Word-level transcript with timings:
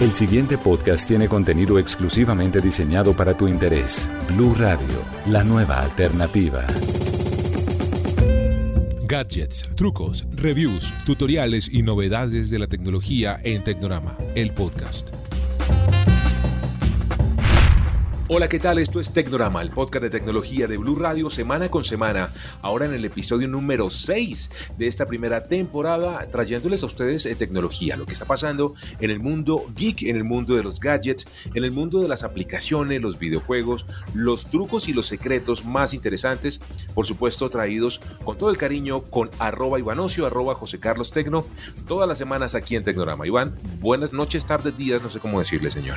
El 0.00 0.14
siguiente 0.14 0.56
podcast 0.56 1.08
tiene 1.08 1.26
contenido 1.26 1.76
exclusivamente 1.76 2.60
diseñado 2.60 3.14
para 3.14 3.36
tu 3.36 3.48
interés. 3.48 4.08
Blue 4.28 4.54
Radio, 4.56 4.86
la 5.26 5.42
nueva 5.42 5.80
alternativa. 5.80 6.64
Gadgets, 9.02 9.74
trucos, 9.74 10.24
reviews, 10.36 10.94
tutoriales 11.04 11.68
y 11.72 11.82
novedades 11.82 12.48
de 12.48 12.60
la 12.60 12.68
tecnología 12.68 13.40
en 13.42 13.64
Tecnorama, 13.64 14.16
el 14.36 14.54
podcast. 14.54 15.10
Hola, 18.30 18.46
¿qué 18.46 18.58
tal? 18.58 18.78
Esto 18.78 19.00
es 19.00 19.10
Tecnorama, 19.10 19.62
el 19.62 19.70
podcast 19.70 20.02
de 20.02 20.10
tecnología 20.10 20.66
de 20.66 20.76
Blue 20.76 20.96
Radio, 20.96 21.30
semana 21.30 21.70
con 21.70 21.82
semana. 21.82 22.30
Ahora 22.60 22.84
en 22.84 22.92
el 22.92 23.06
episodio 23.06 23.48
número 23.48 23.88
6 23.88 24.50
de 24.76 24.86
esta 24.86 25.06
primera 25.06 25.44
temporada, 25.44 26.26
trayéndoles 26.30 26.82
a 26.82 26.86
ustedes 26.86 27.24
eh, 27.24 27.34
tecnología, 27.36 27.96
lo 27.96 28.04
que 28.04 28.12
está 28.12 28.26
pasando 28.26 28.74
en 29.00 29.10
el 29.10 29.18
mundo 29.18 29.64
geek, 29.74 30.02
en 30.02 30.16
el 30.16 30.24
mundo 30.24 30.54
de 30.56 30.62
los 30.62 30.78
gadgets, 30.78 31.26
en 31.54 31.64
el 31.64 31.70
mundo 31.70 32.02
de 32.02 32.08
las 32.08 32.22
aplicaciones, 32.22 33.00
los 33.00 33.18
videojuegos, 33.18 33.86
los 34.12 34.50
trucos 34.50 34.88
y 34.88 34.92
los 34.92 35.06
secretos 35.06 35.64
más 35.64 35.94
interesantes, 35.94 36.60
por 36.94 37.06
supuesto 37.06 37.48
traídos 37.48 37.98
con 38.24 38.36
todo 38.36 38.50
el 38.50 38.58
cariño 38.58 39.04
con 39.04 39.30
arroba 39.38 39.78
Ivanocio, 39.78 40.26
arroba 40.26 40.54
José 40.54 40.78
Carlos 40.78 41.12
Tecno, 41.12 41.46
todas 41.86 42.06
las 42.06 42.18
semanas 42.18 42.54
aquí 42.54 42.76
en 42.76 42.84
Tecnorama. 42.84 43.26
Iván, 43.26 43.56
buenas 43.80 44.12
noches, 44.12 44.44
tardes, 44.44 44.76
días, 44.76 45.02
no 45.02 45.08
sé 45.08 45.18
cómo 45.18 45.38
decirle, 45.38 45.70
señor. 45.70 45.96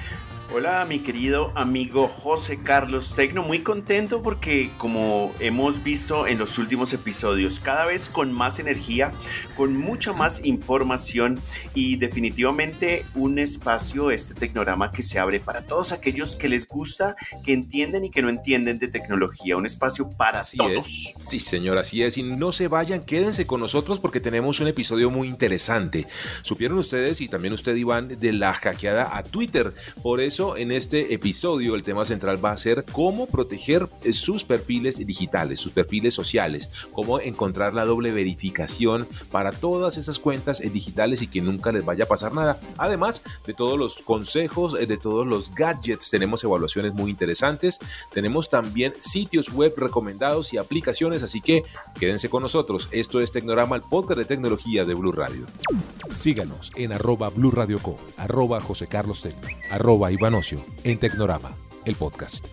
Hola, 0.53 0.85
mi 0.85 0.99
querido 0.99 1.53
amigo 1.55 2.09
José 2.21 2.59
Carlos 2.61 3.15
Tecno, 3.15 3.41
muy 3.41 3.63
contento 3.63 4.21
porque 4.21 4.69
como 4.77 5.33
hemos 5.39 5.81
visto 5.81 6.27
en 6.27 6.37
los 6.37 6.59
últimos 6.59 6.93
episodios, 6.93 7.59
cada 7.59 7.87
vez 7.87 8.09
con 8.09 8.31
más 8.31 8.59
energía, 8.59 9.11
con 9.57 9.75
mucha 9.75 10.13
más 10.13 10.45
información 10.45 11.39
y 11.73 11.95
definitivamente 11.95 13.05
un 13.15 13.39
espacio, 13.39 14.11
este 14.11 14.35
Tecnorama 14.35 14.91
que 14.91 15.01
se 15.01 15.17
abre 15.17 15.39
para 15.39 15.63
todos 15.63 15.91
aquellos 15.91 16.35
que 16.35 16.47
les 16.47 16.67
gusta, 16.67 17.15
que 17.43 17.53
entienden 17.53 18.05
y 18.05 18.11
que 18.11 18.21
no 18.21 18.29
entienden 18.29 18.77
de 18.77 18.87
tecnología, 18.87 19.57
un 19.57 19.65
espacio 19.65 20.07
para 20.11 20.43
todos. 20.43 21.15
Sí, 21.17 21.39
señor, 21.39 21.79
así 21.79 22.03
es. 22.03 22.19
Y 22.19 22.23
no 22.23 22.51
se 22.51 22.67
vayan, 22.67 23.01
quédense 23.01 23.47
con 23.47 23.61
nosotros 23.61 23.97
porque 23.97 24.19
tenemos 24.19 24.59
un 24.59 24.67
episodio 24.67 25.09
muy 25.09 25.27
interesante. 25.27 26.05
Supieron 26.43 26.77
ustedes 26.77 27.19
y 27.19 27.27
también 27.27 27.55
usted, 27.55 27.75
Iván, 27.75 28.19
de 28.19 28.31
la 28.31 28.53
hackeada 28.53 29.17
a 29.17 29.23
Twitter. 29.23 29.73
Por 30.03 30.21
eso 30.21 30.55
en 30.55 30.71
este 30.71 31.15
episodio 31.15 31.73
el 31.73 31.81
tema 31.81 32.05
central 32.11 32.43
va 32.43 32.51
a 32.51 32.57
ser 32.57 32.83
cómo 32.91 33.25
proteger 33.25 33.87
sus 34.11 34.43
perfiles 34.43 34.97
digitales, 35.05 35.59
sus 35.59 35.71
perfiles 35.71 36.13
sociales, 36.13 36.69
cómo 36.91 37.19
encontrar 37.21 37.73
la 37.73 37.85
doble 37.85 38.11
verificación 38.11 39.07
para 39.31 39.51
todas 39.51 39.97
esas 39.97 40.19
cuentas 40.19 40.59
digitales 40.59 41.21
y 41.21 41.27
que 41.27 41.41
nunca 41.41 41.71
les 41.71 41.85
vaya 41.85 42.03
a 42.03 42.07
pasar 42.07 42.33
nada. 42.33 42.59
Además 42.77 43.21
de 43.45 43.53
todos 43.53 43.79
los 43.79 44.01
consejos, 44.01 44.73
de 44.73 44.97
todos 44.97 45.25
los 45.25 45.53
gadgets, 45.53 46.09
tenemos 46.09 46.43
evaluaciones 46.43 46.93
muy 46.93 47.11
interesantes, 47.11 47.79
tenemos 48.11 48.49
también 48.49 48.93
sitios 48.99 49.53
web 49.53 49.73
recomendados 49.77 50.53
y 50.53 50.57
aplicaciones, 50.57 51.23
así 51.23 51.39
que 51.39 51.63
quédense 51.97 52.29
con 52.29 52.43
nosotros. 52.43 52.89
Esto 52.91 53.21
es 53.21 53.31
Tecnorama, 53.31 53.77
el 53.77 53.83
podcast 53.83 54.19
de 54.19 54.25
tecnología 54.25 54.83
de 54.83 54.93
Blue 54.95 55.13
Radio. 55.13 55.45
Síganos 56.09 56.71
en 56.75 56.91
arroba 56.91 57.29
Blue 57.29 57.51
Radio 57.51 57.79
Co, 57.79 57.95
arroba 58.17 58.59
José 58.59 58.87
Carlos 58.87 59.21
Tecno, 59.21 59.47
arroba 59.69 60.11
Iván 60.11 60.31
en 60.83 60.97
Tecnorama, 60.97 61.51
el 61.85 61.95
podcast. 61.95 62.47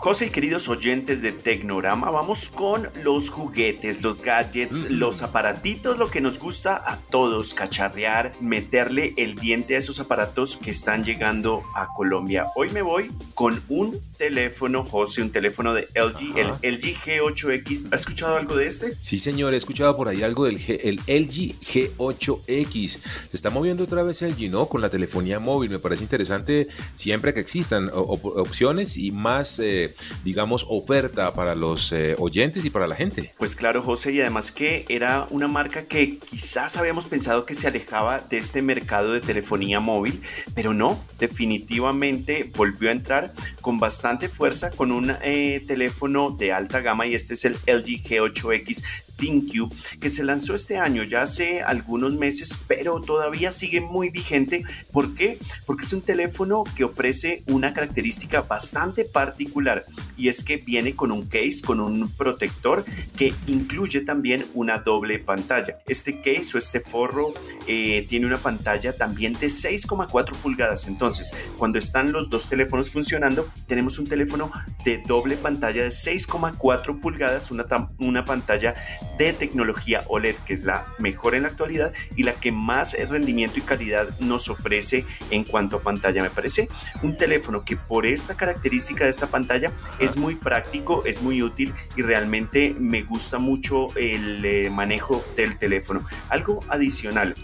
José 0.00 0.26
y 0.26 0.30
queridos 0.30 0.68
oyentes 0.68 1.22
de 1.22 1.32
Tecnorama, 1.32 2.08
vamos 2.10 2.50
con 2.50 2.88
los 3.02 3.30
juguetes, 3.30 4.00
los 4.00 4.22
gadgets, 4.22 4.88
los 4.88 5.22
aparatitos, 5.22 5.98
lo 5.98 6.08
que 6.08 6.20
nos 6.20 6.38
gusta 6.38 6.76
a 6.86 6.98
todos, 6.98 7.52
cacharrear, 7.52 8.30
meterle 8.40 9.12
el 9.16 9.34
diente 9.34 9.74
a 9.74 9.78
esos 9.78 9.98
aparatos 9.98 10.56
que 10.56 10.70
están 10.70 11.02
llegando 11.02 11.64
a 11.74 11.88
Colombia. 11.96 12.46
Hoy 12.54 12.70
me 12.70 12.80
voy 12.80 13.10
con 13.34 13.60
un 13.68 13.98
teléfono, 14.16 14.84
José, 14.84 15.20
un 15.20 15.32
teléfono 15.32 15.74
de 15.74 15.88
LG, 15.96 16.38
el 16.62 16.76
LG 16.76 16.94
G8X. 17.04 17.88
¿Ha 17.90 17.96
escuchado 17.96 18.36
algo 18.36 18.54
de 18.54 18.68
este? 18.68 18.94
Sí, 19.02 19.18
señor, 19.18 19.52
he 19.52 19.56
escuchado 19.56 19.96
por 19.96 20.06
ahí 20.06 20.22
algo 20.22 20.44
del 20.44 20.58
el 20.68 20.98
LG 21.08 21.58
G8X. 21.58 22.88
Se 23.30 23.36
está 23.36 23.50
moviendo 23.50 23.82
otra 23.82 24.04
vez 24.04 24.22
LG, 24.22 24.48
¿no? 24.48 24.66
Con 24.66 24.80
la 24.80 24.90
telefonía 24.90 25.40
móvil. 25.40 25.70
Me 25.70 25.80
parece 25.80 26.04
interesante 26.04 26.68
siempre 26.94 27.34
que 27.34 27.40
existan 27.40 27.90
opciones 27.92 28.96
y 28.96 29.10
más... 29.10 29.58
Eh, 29.58 29.87
digamos, 30.24 30.66
oferta 30.68 31.34
para 31.34 31.54
los 31.54 31.92
eh, 31.92 32.16
oyentes 32.18 32.64
y 32.64 32.70
para 32.70 32.86
la 32.86 32.96
gente. 32.96 33.32
Pues 33.38 33.54
claro, 33.54 33.82
José, 33.82 34.12
y 34.12 34.20
además 34.20 34.52
que 34.52 34.84
era 34.88 35.26
una 35.30 35.48
marca 35.48 35.84
que 35.84 36.18
quizás 36.18 36.76
habíamos 36.76 37.06
pensado 37.06 37.44
que 37.44 37.54
se 37.54 37.68
alejaba 37.68 38.20
de 38.20 38.38
este 38.38 38.62
mercado 38.62 39.12
de 39.12 39.20
telefonía 39.20 39.80
móvil, 39.80 40.22
pero 40.54 40.74
no, 40.74 40.98
definitivamente 41.18 42.50
volvió 42.56 42.88
a 42.88 42.92
entrar 42.92 43.32
con 43.60 43.78
bastante 43.78 44.28
fuerza 44.28 44.70
con 44.70 44.92
un 44.92 45.14
eh, 45.22 45.62
teléfono 45.66 46.30
de 46.30 46.52
alta 46.52 46.80
gama 46.80 47.06
y 47.06 47.14
este 47.14 47.34
es 47.34 47.44
el 47.44 47.54
LG 47.66 48.02
G8X 48.02 48.84
ThinQ, 49.18 50.00
que 50.00 50.08
se 50.08 50.24
lanzó 50.24 50.54
este 50.54 50.78
año, 50.78 51.02
ya 51.02 51.22
hace 51.22 51.60
algunos 51.60 52.14
meses, 52.14 52.58
pero 52.66 53.00
todavía 53.00 53.52
sigue 53.52 53.80
muy 53.80 54.10
vigente. 54.10 54.64
¿Por 54.92 55.14
qué? 55.14 55.38
Porque 55.66 55.84
es 55.84 55.92
un 55.92 56.02
teléfono 56.02 56.64
que 56.76 56.84
ofrece 56.84 57.42
una 57.46 57.74
característica 57.74 58.42
bastante 58.42 59.04
particular 59.04 59.84
y 60.16 60.28
es 60.28 60.42
que 60.42 60.56
viene 60.56 60.94
con 60.94 61.12
un 61.12 61.26
case, 61.26 61.62
con 61.64 61.80
un 61.80 62.10
protector 62.10 62.84
que 63.16 63.34
incluye 63.46 64.00
también 64.00 64.46
una 64.54 64.78
doble 64.78 65.18
pantalla. 65.18 65.78
Este 65.86 66.20
case 66.20 66.56
o 66.56 66.58
este 66.58 66.80
forro 66.80 67.34
eh, 67.66 68.06
tiene 68.08 68.26
una 68.26 68.38
pantalla 68.38 68.92
también 68.92 69.32
de 69.34 69.48
6,4 69.48 70.36
pulgadas. 70.36 70.86
Entonces, 70.86 71.32
cuando 71.56 71.78
están 71.78 72.12
los 72.12 72.30
dos 72.30 72.48
teléfonos 72.48 72.90
funcionando, 72.90 73.48
tenemos 73.66 73.98
un 73.98 74.06
teléfono 74.06 74.50
de 74.84 74.98
doble 74.98 75.36
pantalla 75.36 75.82
de 75.82 75.88
6,4 75.88 77.00
pulgadas, 77.00 77.50
una, 77.50 77.66
una 77.98 78.24
pantalla 78.24 78.74
de 79.16 79.32
tecnología 79.32 80.00
OLED, 80.08 80.36
que 80.46 80.54
es 80.54 80.64
la 80.64 80.86
mejor 80.98 81.34
en 81.34 81.42
la 81.42 81.48
actualidad 81.48 81.92
y 82.16 82.22
la 82.22 82.34
que 82.34 82.52
más 82.52 82.96
rendimiento 83.08 83.58
y 83.58 83.62
calidad 83.62 84.08
nos 84.20 84.48
ofrece 84.48 85.04
en 85.30 85.44
cuanto 85.44 85.76
a 85.76 85.80
pantalla. 85.80 86.22
Me 86.22 86.30
parece 86.30 86.68
un 87.02 87.16
teléfono 87.16 87.64
que 87.64 87.76
por 87.76 88.06
esta 88.06 88.36
característica 88.36 89.04
de 89.04 89.10
esta 89.10 89.26
pantalla 89.26 89.72
es 89.98 90.16
muy 90.16 90.34
práctico, 90.34 91.04
es 91.04 91.22
muy 91.22 91.42
útil 91.42 91.74
y 91.96 92.02
realmente 92.02 92.74
me 92.78 93.02
gusta 93.02 93.38
mucho 93.38 93.88
el 93.96 94.44
eh, 94.44 94.70
manejo 94.70 95.24
del 95.36 95.58
teléfono. 95.58 96.04
Algo 96.28 96.60
adicional 96.68 97.34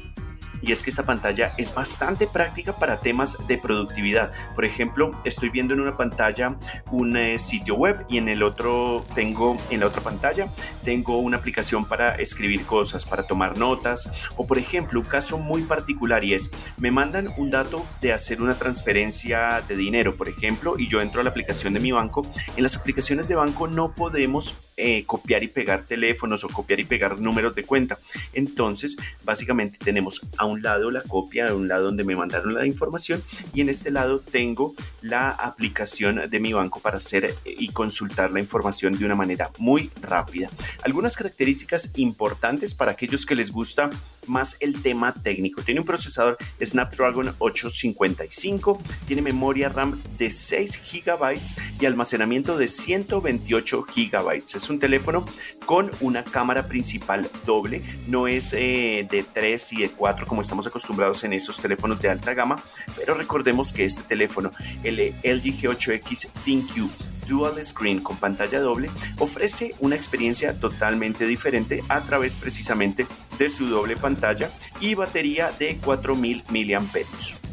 y 0.66 0.72
es 0.72 0.82
que 0.82 0.90
esta 0.90 1.04
pantalla 1.04 1.54
es 1.58 1.74
bastante 1.74 2.26
práctica 2.26 2.72
para 2.72 2.98
temas 2.98 3.36
de 3.46 3.58
productividad. 3.58 4.32
Por 4.54 4.64
ejemplo, 4.64 5.12
estoy 5.24 5.50
viendo 5.50 5.74
en 5.74 5.80
una 5.80 5.96
pantalla 5.96 6.56
un 6.90 7.16
eh, 7.16 7.38
sitio 7.38 7.74
web 7.74 8.04
y 8.08 8.18
en 8.18 8.28
el 8.28 8.42
otro 8.42 9.04
tengo 9.14 9.56
en 9.70 9.80
la 9.80 9.86
otra 9.86 10.02
pantalla 10.02 10.46
tengo 10.84 11.18
una 11.18 11.38
aplicación 11.38 11.84
para 11.84 12.14
escribir 12.16 12.64
cosas, 12.64 13.04
para 13.04 13.26
tomar 13.26 13.58
notas 13.58 14.30
o 14.36 14.46
por 14.46 14.58
ejemplo, 14.58 15.00
un 15.00 15.06
caso 15.06 15.38
muy 15.38 15.62
particular 15.62 16.24
y 16.24 16.34
es 16.34 16.50
me 16.78 16.90
mandan 16.90 17.28
un 17.36 17.50
dato 17.50 17.84
de 18.00 18.12
hacer 18.12 18.40
una 18.40 18.54
transferencia 18.54 19.62
de 19.66 19.76
dinero, 19.76 20.16
por 20.16 20.28
ejemplo, 20.28 20.74
y 20.78 20.88
yo 20.88 21.00
entro 21.00 21.20
a 21.20 21.24
la 21.24 21.30
aplicación 21.30 21.72
de 21.72 21.80
mi 21.80 21.92
banco. 21.92 22.22
En 22.56 22.62
las 22.62 22.76
aplicaciones 22.76 23.28
de 23.28 23.34
banco 23.34 23.66
no 23.66 23.94
podemos 23.94 24.54
eh, 24.76 25.04
copiar 25.06 25.42
y 25.42 25.48
pegar 25.48 25.84
teléfonos 25.84 26.44
o 26.44 26.48
copiar 26.48 26.80
y 26.80 26.84
pegar 26.84 27.18
números 27.18 27.54
de 27.54 27.64
cuenta. 27.64 27.98
Entonces, 28.32 28.96
básicamente 29.24 29.78
tenemos 29.78 30.20
a 30.36 30.46
un 30.46 30.53
un 30.54 30.62
lado 30.62 30.90
la 30.90 31.02
copia, 31.02 31.46
de 31.46 31.52
un 31.52 31.68
lado 31.68 31.84
donde 31.84 32.04
me 32.04 32.16
mandaron 32.16 32.54
la 32.54 32.66
información 32.66 33.22
y 33.52 33.60
en 33.60 33.68
este 33.68 33.90
lado 33.90 34.18
tengo 34.18 34.74
la 35.02 35.30
aplicación 35.30 36.22
de 36.28 36.40
mi 36.40 36.52
banco 36.52 36.80
para 36.80 36.96
hacer 36.96 37.34
y 37.44 37.68
consultar 37.68 38.30
la 38.30 38.40
información 38.40 38.98
de 38.98 39.04
una 39.04 39.14
manera 39.14 39.50
muy 39.58 39.90
rápida. 40.00 40.48
Algunas 40.82 41.16
características 41.16 41.90
importantes 41.96 42.74
para 42.74 42.92
aquellos 42.92 43.26
que 43.26 43.34
les 43.34 43.50
gusta 43.50 43.90
más 44.26 44.56
el 44.60 44.80
tema 44.80 45.12
técnico. 45.12 45.62
Tiene 45.62 45.80
un 45.80 45.86
procesador 45.86 46.38
Snapdragon 46.62 47.34
855, 47.38 48.80
tiene 49.06 49.22
memoria 49.22 49.68
RAM 49.68 50.00
de 50.18 50.30
6 50.30 50.80
GB 51.04 51.40
y 51.80 51.86
almacenamiento 51.86 52.56
de 52.56 52.68
128 52.68 53.86
GB. 53.94 54.42
Es 54.54 54.70
un 54.70 54.78
teléfono 54.78 55.26
con 55.66 55.90
una 56.00 56.24
cámara 56.24 56.66
principal 56.66 57.28
doble, 57.44 57.82
no 58.06 58.28
es 58.28 58.52
eh, 58.52 59.06
de 59.10 59.24
3 59.24 59.72
y 59.72 59.76
de 59.82 59.90
4 59.90 60.26
como 60.26 60.42
estamos 60.44 60.66
acostumbrados 60.66 61.24
en 61.24 61.32
esos 61.32 61.58
teléfonos 61.58 62.00
de 62.00 62.10
alta 62.10 62.34
gama, 62.34 62.62
pero 62.96 63.14
recordemos 63.14 63.72
que 63.72 63.84
este 63.84 64.02
teléfono, 64.02 64.52
el 64.82 65.14
LG 65.22 65.60
G8X 65.60 66.28
ThinQ 66.44 66.90
Dual 67.26 67.62
Screen 67.64 68.00
con 68.00 68.16
pantalla 68.16 68.60
doble 68.60 68.90
ofrece 69.18 69.74
una 69.80 69.96
experiencia 69.96 70.58
totalmente 70.58 71.26
diferente 71.26 71.82
a 71.88 72.00
través 72.00 72.36
precisamente 72.36 73.06
de 73.38 73.50
su 73.50 73.66
doble 73.66 73.96
pantalla 73.96 74.50
y 74.80 74.94
batería 74.94 75.52
de 75.58 75.76
4000 75.78 76.44
mAh. 76.48 76.84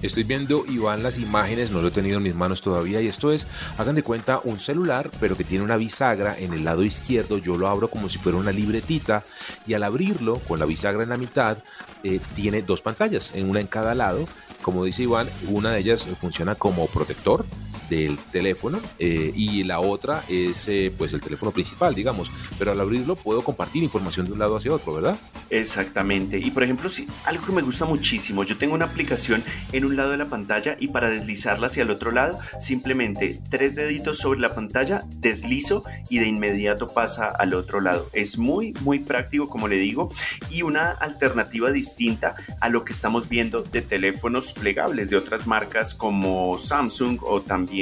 Estoy 0.01 0.23
viendo, 0.23 0.65
Iván, 0.67 1.03
las 1.03 1.17
imágenes, 1.17 1.71
no 1.71 1.81
lo 1.81 1.89
he 1.89 1.91
tenido 1.91 2.17
en 2.17 2.23
mis 2.23 2.35
manos 2.35 2.61
todavía 2.61 3.01
y 3.01 3.07
esto 3.07 3.31
es, 3.31 3.47
hagan 3.77 3.95
de 3.95 4.03
cuenta, 4.03 4.41
un 4.43 4.59
celular, 4.59 5.11
pero 5.19 5.37
que 5.37 5.43
tiene 5.43 5.63
una 5.63 5.77
bisagra 5.77 6.35
en 6.37 6.53
el 6.53 6.63
lado 6.63 6.83
izquierdo, 6.83 7.37
yo 7.37 7.57
lo 7.57 7.67
abro 7.67 7.87
como 7.87 8.09
si 8.09 8.17
fuera 8.17 8.37
una 8.37 8.51
libretita 8.51 9.23
y 9.67 9.73
al 9.73 9.83
abrirlo 9.83 10.39
con 10.39 10.59
la 10.59 10.65
bisagra 10.65 11.03
en 11.03 11.09
la 11.09 11.17
mitad, 11.17 11.57
eh, 12.03 12.19
tiene 12.35 12.61
dos 12.61 12.81
pantallas, 12.81 13.35
en 13.35 13.49
una 13.49 13.59
en 13.59 13.67
cada 13.67 13.93
lado 13.93 14.27
como 14.61 14.85
dice 14.85 15.03
Iván, 15.03 15.27
una 15.47 15.71
de 15.71 15.79
ellas 15.79 16.05
funciona 16.19 16.55
como 16.55 16.87
protector 16.87 17.45
del 17.91 18.17
teléfono 18.31 18.79
eh, 18.99 19.33
y 19.35 19.65
la 19.65 19.81
otra 19.81 20.23
es 20.29 20.65
eh, 20.69 20.93
pues 20.97 21.11
el 21.11 21.19
teléfono 21.19 21.51
principal, 21.51 21.93
digamos. 21.93 22.31
Pero 22.57 22.71
al 22.71 22.79
abrirlo 22.79 23.17
puedo 23.17 23.43
compartir 23.43 23.83
información 23.83 24.25
de 24.27 24.31
un 24.31 24.39
lado 24.39 24.55
hacia 24.55 24.73
otro, 24.73 24.93
¿verdad? 24.93 25.17
Exactamente. 25.49 26.39
Y 26.39 26.51
por 26.51 26.63
ejemplo, 26.63 26.87
si 26.87 27.05
algo 27.25 27.45
que 27.45 27.51
me 27.51 27.61
gusta 27.61 27.83
muchísimo, 27.83 28.45
yo 28.45 28.57
tengo 28.57 28.75
una 28.75 28.85
aplicación 28.85 29.43
en 29.73 29.83
un 29.83 29.97
lado 29.97 30.11
de 30.11 30.17
la 30.17 30.29
pantalla 30.29 30.77
y 30.79 30.87
para 30.87 31.09
deslizarla 31.09 31.67
hacia 31.67 31.83
el 31.83 31.91
otro 31.91 32.11
lado, 32.11 32.39
simplemente 32.61 33.41
tres 33.49 33.75
deditos 33.75 34.19
sobre 34.19 34.39
la 34.39 34.55
pantalla, 34.55 35.03
deslizo 35.17 35.83
y 36.09 36.19
de 36.19 36.27
inmediato 36.27 36.87
pasa 36.87 37.27
al 37.27 37.53
otro 37.53 37.81
lado. 37.81 38.09
Es 38.13 38.37
muy, 38.37 38.73
muy 38.81 38.99
práctico, 38.99 39.49
como 39.49 39.67
le 39.67 39.75
digo, 39.75 40.09
y 40.49 40.61
una 40.61 40.91
alternativa 40.91 41.71
distinta 41.71 42.35
a 42.61 42.69
lo 42.69 42.85
que 42.85 42.93
estamos 42.93 43.27
viendo 43.27 43.63
de 43.63 43.81
teléfonos 43.81 44.53
plegables 44.53 45.09
de 45.09 45.17
otras 45.17 45.45
marcas 45.45 45.93
como 45.93 46.57
Samsung 46.57 47.19
o 47.23 47.41
también 47.41 47.80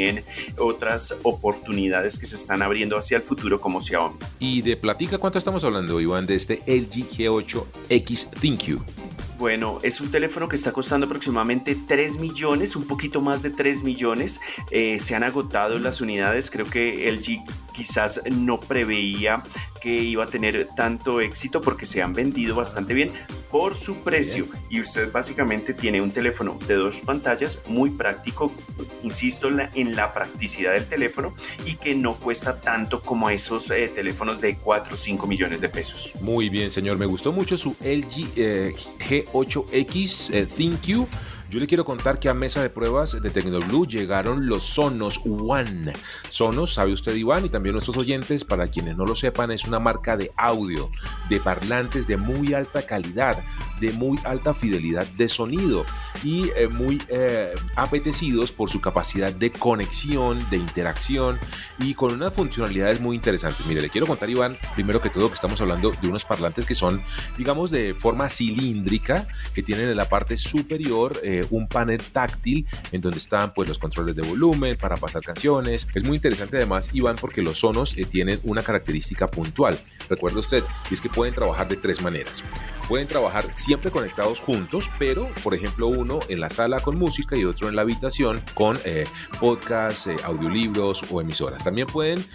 otras 0.57 1.15
oportunidades 1.23 2.17
que 2.17 2.25
se 2.25 2.35
están 2.35 2.61
abriendo 2.61 2.97
hacia 2.97 3.17
el 3.17 3.23
futuro 3.23 3.59
como 3.59 3.81
Xiaomi. 3.81 4.17
Y 4.39 4.61
de 4.61 4.77
platica, 4.77 5.17
¿cuánto 5.17 5.39
estamos 5.39 5.63
hablando, 5.63 5.99
Iván, 5.99 6.25
de 6.25 6.35
este 6.35 6.61
LG 6.67 7.09
G8X 7.09 8.29
ThinQ? 8.39 8.81
Bueno, 9.39 9.79
es 9.83 10.01
un 10.01 10.11
teléfono 10.11 10.49
que 10.49 10.57
está 10.57 10.73
costando 10.73 11.05
aproximadamente 11.05 11.77
3 11.87 12.19
millones, 12.19 12.75
un 12.75 12.85
poquito 12.85 13.21
más 13.21 13.41
de 13.41 13.49
3 13.49 13.83
millones. 13.85 14.41
Eh, 14.69 14.99
se 14.99 15.15
han 15.15 15.23
agotado 15.23 15.79
las 15.79 16.01
unidades, 16.01 16.51
creo 16.51 16.65
que 16.65 17.09
LG 17.09 17.45
quizás 17.73 18.21
no 18.29 18.59
preveía 18.59 19.41
que 19.81 19.95
iba 20.03 20.25
a 20.25 20.27
tener 20.27 20.67
tanto 20.75 21.21
éxito 21.21 21.61
porque 21.61 21.85
se 21.85 22.01
han 22.01 22.13
vendido 22.13 22.53
bastante 22.53 22.93
bien 22.93 23.11
por 23.49 23.75
su 23.75 23.95
precio. 23.97 24.45
y 24.69 24.79
usted 24.79 25.11
básicamente 25.11 25.73
tiene 25.73 26.01
un 26.01 26.11
teléfono 26.11 26.59
de 26.67 26.75
dos 26.75 26.95
pantallas 26.97 27.61
muy 27.67 27.89
práctico, 27.89 28.51
insisto 29.03 29.49
en 29.73 29.95
la 29.95 30.13
practicidad 30.13 30.73
del 30.73 30.85
teléfono 30.85 31.33
y 31.65 31.75
que 31.75 31.95
no 31.95 32.15
cuesta 32.15 32.61
tanto 32.61 33.01
como 33.01 33.29
esos 33.29 33.69
eh, 33.71 33.89
teléfonos 33.93 34.41
de 34.41 34.57
4 34.57 34.93
o 34.93 34.97
5 34.97 35.27
millones 35.27 35.61
de 35.61 35.69
pesos. 35.69 36.13
Muy 36.21 36.49
bien, 36.49 36.69
señor, 36.69 36.97
me 36.97 37.05
gustó 37.05 37.31
mucho 37.31 37.57
su 37.57 37.71
LG 37.81 38.33
eh, 38.35 38.73
G8X 38.99 40.33
eh, 40.33 40.45
ThinQ 40.45 41.07
yo 41.49 41.59
le 41.59 41.67
quiero 41.67 41.83
contar 41.83 42.19
que 42.19 42.29
a 42.29 42.33
mesa 42.35 42.61
de 42.61 42.69
pruebas 42.69 43.19
de 43.21 43.29
Tecnoblue 43.31 43.87
llegaron 43.87 44.47
los 44.47 44.63
Sonos 44.63 45.19
One. 45.25 45.93
Sonos, 46.29 46.75
sabe 46.75 46.93
usted 46.93 47.15
Iván, 47.15 47.45
y 47.45 47.49
también 47.49 47.73
nuestros 47.73 47.97
oyentes, 47.97 48.45
para 48.45 48.67
quienes 48.67 48.95
no 48.97 49.05
lo 49.05 49.15
sepan, 49.15 49.49
es 49.49 49.65
una 49.65 49.79
marca 49.79 50.15
de 50.15 50.31
audio, 50.37 50.91
de 51.27 51.39
parlantes 51.39 52.05
de 52.05 52.17
muy 52.17 52.53
alta 52.53 52.83
calidad, 52.83 53.43
de 53.79 53.91
muy 53.93 54.19
alta 54.25 54.53
fidelidad 54.53 55.07
de 55.07 55.27
sonido 55.27 55.85
y 56.23 56.49
eh, 56.55 56.67
muy 56.67 57.01
eh, 57.09 57.55
apetecidos 57.75 58.51
por 58.51 58.69
su 58.69 58.79
capacidad 58.79 59.33
de 59.33 59.51
conexión, 59.51 60.47
de 60.51 60.57
interacción 60.57 61.39
y 61.79 61.95
con 61.95 62.13
unas 62.13 62.33
funcionalidades 62.33 63.01
muy 63.01 63.15
interesantes. 63.15 63.65
Mire, 63.65 63.81
le 63.81 63.89
quiero 63.89 64.05
contar 64.05 64.29
Iván, 64.29 64.55
primero 64.75 65.01
que 65.01 65.09
todo 65.09 65.29
que 65.29 65.35
estamos 65.35 65.59
hablando 65.61 65.91
de 65.99 66.07
unos 66.07 66.25
parlantes 66.25 66.65
que 66.65 66.75
son, 66.75 67.01
digamos, 67.37 67.71
de 67.71 67.95
forma 67.95 68.29
cilíndrica, 68.29 69.27
que 69.55 69.63
tienen 69.63 69.89
en 69.89 69.97
la 69.97 70.07
parte 70.07 70.37
superior 70.37 71.19
eh, 71.23 71.38
un 71.50 71.68
panel 71.68 72.01
táctil 72.01 72.65
en 72.91 73.01
donde 73.01 73.18
están 73.18 73.53
pues 73.53 73.69
los 73.69 73.80
controles 73.80 74.15
de 74.15 74.21
volumen 74.21 74.77
para 74.77 74.97
pasar 74.97 75.21
canciones. 75.24 75.88
Es 75.94 76.03
muy 76.03 76.18
interesante 76.18 76.57
además, 76.57 76.94
Iván, 76.94 77.15
porque 77.19 77.41
los 77.41 77.59
sonos 77.59 77.97
eh, 77.97 78.06
tienen 78.06 78.39
una 78.44 78.63
característica 78.63 79.27
puntual. 79.27 79.80
Recuerda 80.09 80.39
usted, 80.39 80.63
y 80.89 80.94
es 80.94 81.01
que 81.01 81.09
pueden 81.09 81.33
trabajar 81.33 81.68
de 81.68 81.77
tres 81.77 82.01
maneras. 82.01 82.44
Pueden 82.88 83.07
trabajar 83.07 83.45
siempre 83.56 83.91
conectados 83.91 84.39
juntos, 84.39 84.89
pero 84.97 85.31
por 85.44 85.53
ejemplo 85.53 85.88
uno 85.88 86.19
en 86.27 86.39
la 86.39 86.50
sala 86.50 86.80
con 86.80 86.97
música 86.97 87.38
y 87.38 87.45
otro 87.45 87.69
en 87.69 87.75
la 87.75 87.83
habitación 87.83 88.42
con 88.56 88.80
eh, 88.83 89.06
podcasts, 89.39 90.07
eh, 90.07 90.15
audiolibros 90.24 91.03
o 91.12 91.21
emisoras. 91.21 91.63
También 91.63 91.88
pueden 91.88 92.25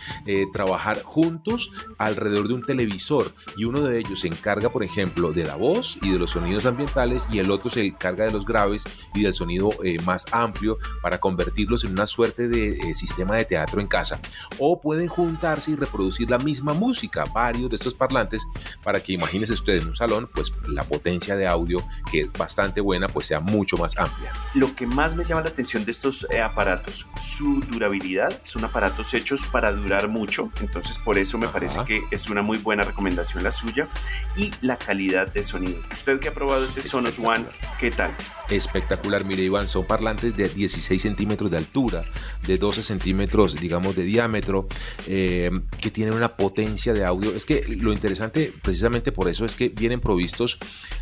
trabajar 0.53 1.03
juntos 1.03 1.71
alrededor 1.99 2.49
de 2.49 2.55
un 2.55 2.63
televisor 2.63 3.33
y 3.57 3.65
uno 3.65 3.81
de 3.83 3.99
ellos 3.99 4.21
se 4.21 4.29
encarga, 4.29 4.71
por 4.71 4.85
ejemplo, 4.85 5.33
de 5.33 5.45
la 5.45 5.57
voz 5.57 5.99
y 6.03 6.11
de 6.11 6.19
los 6.19 6.31
sonidos 6.31 6.67
ambientales 6.67 7.27
y 7.31 7.39
el 7.39 7.51
otro 7.51 7.71
se 7.71 7.85
encarga 7.85 8.25
de 8.25 8.33
los 8.33 8.45
graves 8.45 8.85
y 9.15 9.23
del 9.23 9.33
sonido 9.33 9.71
eh, 9.83 9.99
más 10.05 10.27
amplio 10.33 10.79
para 11.03 11.19
convertirlos 11.19 11.85
en 11.85 11.93
una 11.93 12.07
suerte 12.07 12.49
de 12.49 12.79
eh, 12.79 12.95
sistema 12.95 13.37
de 13.37 13.45
teatro 13.45 13.81
en 13.81 13.87
casa. 13.87 14.21
O 14.59 14.81
pueden 14.81 15.09
juntarse 15.09 15.73
y 15.73 15.77
reproducir 15.77 16.31
la 16.31 16.39
misma 16.39 16.75
música, 16.75 17.25
varios 17.33 17.71
de 17.71 17.77
estos 17.77 17.95
parlantes, 17.95 18.47
para 18.83 19.01
que 19.01 19.13
imagínense 19.13 19.53
usted 19.53 19.75
en 19.75 19.89
un 19.89 19.97
salón, 19.97 20.29
pues 20.35 20.53
la 20.67 20.85
potencia 20.85 21.37
de 21.37 21.47
audio, 21.47 21.79
que 22.11 22.23
es 22.23 22.33
bastante 22.33 22.81
buena, 22.81 23.09
pues 23.09 23.27
sea 23.27 23.41
mucho 23.41 23.77
más 23.77 23.97
amplia. 23.99 24.33
Lo 24.55 24.75
que 24.75 24.87
más 24.87 25.15
me 25.15 25.25
llama 25.25 25.43
la 25.43 25.49
atención 25.49 25.85
de 25.85 25.91
estos 25.91 26.27
eh, 26.31 26.41
aparatos, 26.41 27.07
su 27.19 27.61
durabilidad, 27.61 28.41
son 28.43 28.65
aparatos 28.65 29.15
hechos 29.15 29.47
para 29.47 29.73
durar 29.73 30.09
mucho, 30.09 30.51
entonces 30.61 30.99
por 30.99 31.19
eso 31.19 31.39
me 31.39 31.49
parece 31.49 31.85
que 31.85 32.03
es 32.11 32.29
una 32.29 32.43
muy 32.43 32.59
buena 32.59 32.83
recomendación 32.83 33.43
la 33.43 33.51
suya, 33.51 33.89
y 34.37 34.53
la 34.61 34.77
calidad 34.77 35.33
de 35.33 35.43
sonido. 35.43 35.81
Usted 35.91 36.21
que 36.21 36.29
ha 36.29 36.35
probado 36.35 36.65
ese 36.65 36.83
Sonos 36.83 37.19
One, 37.19 37.47
¿qué 37.79 37.91
tal? 37.91 38.11
espectacular. 38.51 38.84
Mire, 39.27 39.43
Iván, 39.43 39.69
son 39.69 39.87
parlantes 39.87 40.37
de 40.37 40.49
16 40.49 41.01
centímetros 41.01 41.51
de 41.51 41.57
altura, 41.57 42.05
de 42.47 42.59
12 42.59 42.83
centímetros, 42.83 43.59
digamos, 43.59 43.97
de 43.97 44.03
diámetro, 44.03 44.67
eh, 45.07 45.51
que 45.81 45.91
tienen 45.91 46.15
una 46.15 46.37
potencia 46.37 46.93
de 46.93 47.05
audio. 47.05 47.35
Es 47.35 47.47
que 47.47 47.65
lo 47.81 47.93
interesante, 47.93 48.53
precisamente 48.63 49.13
por 49.13 49.29
eso, 49.29 49.45
es 49.45 49.55
que 49.55 49.69
vienen 49.69 50.01
provistos 50.01 50.59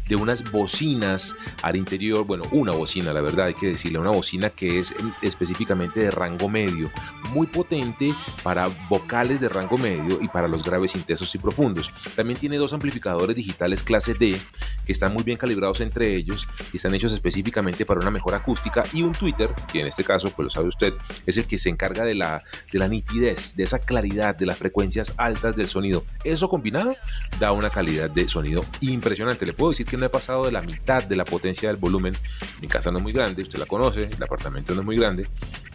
de 0.09 0.17
unas 0.17 0.51
bocinas 0.51 1.35
al 1.63 1.77
interior. 1.77 2.25
Bueno, 2.25 2.45
una 2.53 2.73
bocina, 2.73 3.13
la 3.13 3.21
verdad, 3.21 3.47
hay 3.47 3.55
que 3.55 3.69
decirle, 3.69 3.99
una 3.99 4.11
bocina 4.11 4.51
que 4.51 4.79
es 4.79 4.95
específicamente 5.23 6.01
de 6.01 6.11
rango 6.11 6.49
medio, 6.49 6.91
muy 7.33 7.47
potente 7.47 8.15
para 8.43 8.69
vocales 8.89 9.41
de 9.41 9.49
rango 9.49 9.79
medio 9.79 10.19
y 10.21 10.29
para 10.29 10.49
los 10.49 10.63
graves 10.63 10.95
intensos 10.95 11.35
y 11.35 11.39
profundos. 11.39 11.91
También 12.15 12.39
tiene 12.39 12.57
dos 12.57 12.73
amplificadores 12.73 13.35
digitales 13.35 13.83
clase 13.83 14.15
D 14.15 14.39
que 14.85 14.93
están 14.93 15.13
muy 15.13 15.23
bien 15.23 15.39
calibrados 15.39 15.81
entre 15.81 16.15
ellos 16.15 16.47
y 16.73 16.77
están 16.77 16.95
hechos 16.95 17.13
específicamente 17.13 17.72
para 17.87 18.01
una 18.01 18.11
mejor 18.11 18.35
acústica 18.35 18.85
y 18.93 19.03
un 19.03 19.13
Twitter, 19.13 19.51
que 19.73 19.81
en 19.81 19.87
este 19.87 20.05
caso, 20.05 20.31
pues 20.31 20.45
lo 20.45 20.51
sabe 20.51 20.69
usted, 20.69 20.95
es 21.27 21.37
el 21.37 21.47
que 21.47 21.59
se 21.59 21.69
encarga 21.69 22.05
de 22.05 22.15
la, 22.15 22.43
de 22.71 22.79
la 22.79 22.89
nitidez, 22.89 23.57
de 23.57 23.65
esa 23.65 23.79
claridad, 23.79 24.37
de 24.37 24.47
las 24.47 24.59
frecuencias 24.59 25.13
altas 25.17 25.57
del 25.57 25.69
sonido. 25.69 26.05
Eso 26.25 26.49
combinado 26.49 26.95
da 27.41 27.53
una 27.53 27.71
calidad 27.71 28.11
de 28.11 28.29
sonido 28.29 28.65
impresionante. 28.81 29.47
Le 29.47 29.53
puedo 29.53 29.71
decir 29.71 29.87
que 29.87 29.97
no 29.97 30.07
he 30.07 30.11
pasado 30.11 30.45
de 30.45 30.53
la 30.53 30.63
mitad 30.63 31.03
de 31.03 31.17
la 31.17 31.25
potencia 31.25 31.69
del 31.69 31.77
volumen. 31.77 32.15
Mi 32.61 32.69
casa 32.69 32.91
no 32.91 32.99
es 32.99 33.03
muy 33.03 33.13
grande, 33.13 33.43
usted 33.43 33.59
la 33.59 33.67
conoce, 33.67 34.05
el 34.05 34.23
apartamento 34.23 34.75
no 34.75 34.81
es 34.81 34.87
muy 34.87 34.97
grande, 34.97 35.27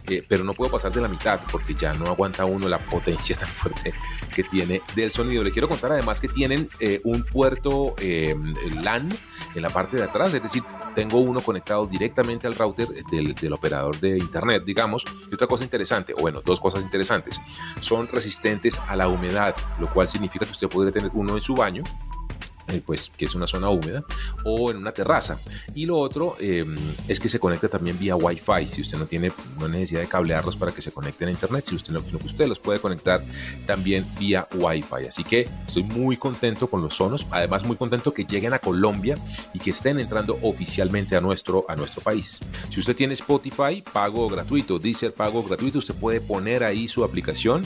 eh, 0.08 0.24
pero 0.26 0.44
no 0.44 0.54
puedo 0.54 0.70
pasar 0.70 0.92
de 0.92 1.00
la 1.00 1.08
mitad 1.08 1.40
porque 1.50 1.74
ya 1.74 1.92
no 1.94 2.06
aguanta 2.06 2.44
uno 2.44 2.68
la 2.68 2.78
potencia 2.78 3.36
tan 3.36 3.48
fuerte 3.48 3.92
que 4.34 4.44
tiene 4.44 4.82
del 4.94 5.10
sonido. 5.10 5.42
Le 5.42 5.50
quiero 5.50 5.68
contar 5.68 5.92
además 5.92 6.20
que 6.20 6.28
tienen 6.28 6.68
eh, 6.80 7.00
un 7.04 7.22
puerto 7.24 7.94
eh, 7.98 8.34
LAN 8.82 9.08
en 9.54 9.62
la 9.62 9.70
parte 9.70 9.96
de 9.96 10.04
atrás, 10.04 10.34
es 10.34 10.42
decir, 10.42 10.62
tengo 10.94 11.18
uno 11.18 11.40
conectado 11.40 11.86
directamente 11.86 12.46
al 12.46 12.54
router 12.54 12.88
del, 13.10 13.34
del, 13.34 13.52
operador 13.52 13.98
de 14.00 14.18
internet, 14.18 14.64
digamos. 14.64 15.04
Y 15.30 15.34
otra 15.34 15.46
cosa 15.46 15.64
interesante, 15.64 16.12
o 16.12 16.20
bueno, 16.20 16.42
dos 16.44 16.60
cosas 16.60 16.82
interesantes, 16.82 17.40
son 17.80 18.08
resistentes 18.08 18.78
a 18.88 18.96
la 18.96 19.08
humedad, 19.08 19.54
lo 19.78 19.92
cual 19.92 20.08
significa 20.08 20.44
que 20.44 20.52
usted 20.52 20.68
podría 20.68 20.92
tener 20.92 21.10
uno 21.14 21.36
en 21.36 21.42
su 21.42 21.54
baño 21.54 21.82
eh, 22.68 22.82
pues 22.84 23.10
que 23.16 23.24
es 23.24 23.34
una 23.34 23.46
zona 23.46 23.70
húmeda, 23.70 24.04
o 24.44 24.70
en 24.70 24.78
una 24.78 24.92
terraza. 24.92 25.38
Y 25.74 25.86
lo 25.86 25.98
otro 25.98 26.36
em, 26.40 26.76
es 27.06 27.20
que 27.20 27.28
se 27.28 27.38
conecta 27.38 27.68
también 27.68 27.98
vía 27.98 28.16
Wi-Fi. 28.16 28.66
Si 28.70 28.82
usted 28.82 28.98
no 28.98 29.06
tiene 29.06 29.32
no 29.58 29.68
necesidad 29.68 30.00
de 30.00 30.08
cablearlos 30.08 30.56
para 30.56 30.72
que 30.72 30.82
se 30.82 30.92
conecten 30.92 31.28
a 31.28 31.30
Internet, 31.30 31.66
si 31.68 31.74
usted 31.74 31.92
no, 31.92 32.02
usted 32.24 32.46
los 32.46 32.58
puede 32.58 32.80
conectar 32.80 33.20
también 33.66 34.06
vía 34.18 34.46
Wi-Fi. 34.54 35.06
Así 35.08 35.24
que 35.24 35.48
estoy 35.66 35.82
muy 35.82 36.16
contento 36.16 36.68
con 36.68 36.82
los 36.82 36.94
Sonos, 36.94 37.26
además 37.30 37.64
muy 37.64 37.76
contento 37.76 38.12
que 38.12 38.24
lleguen 38.24 38.52
a 38.52 38.58
Colombia 38.58 39.18
y 39.54 39.58
que 39.58 39.70
estén 39.70 39.98
entrando 39.98 40.38
oficialmente 40.42 41.16
a 41.16 41.20
nuestro, 41.20 41.64
a 41.68 41.76
nuestro 41.76 42.02
país. 42.02 42.40
Si 42.70 42.80
usted 42.80 42.96
tiene 42.96 43.14
Spotify, 43.14 43.82
pago 43.92 44.28
gratuito, 44.28 44.78
Deezer, 44.78 45.12
pago 45.12 45.42
gratuito, 45.42 45.78
usted 45.78 45.94
puede 45.94 46.20
poner 46.20 46.64
ahí 46.64 46.88
su 46.88 47.04
aplicación, 47.04 47.64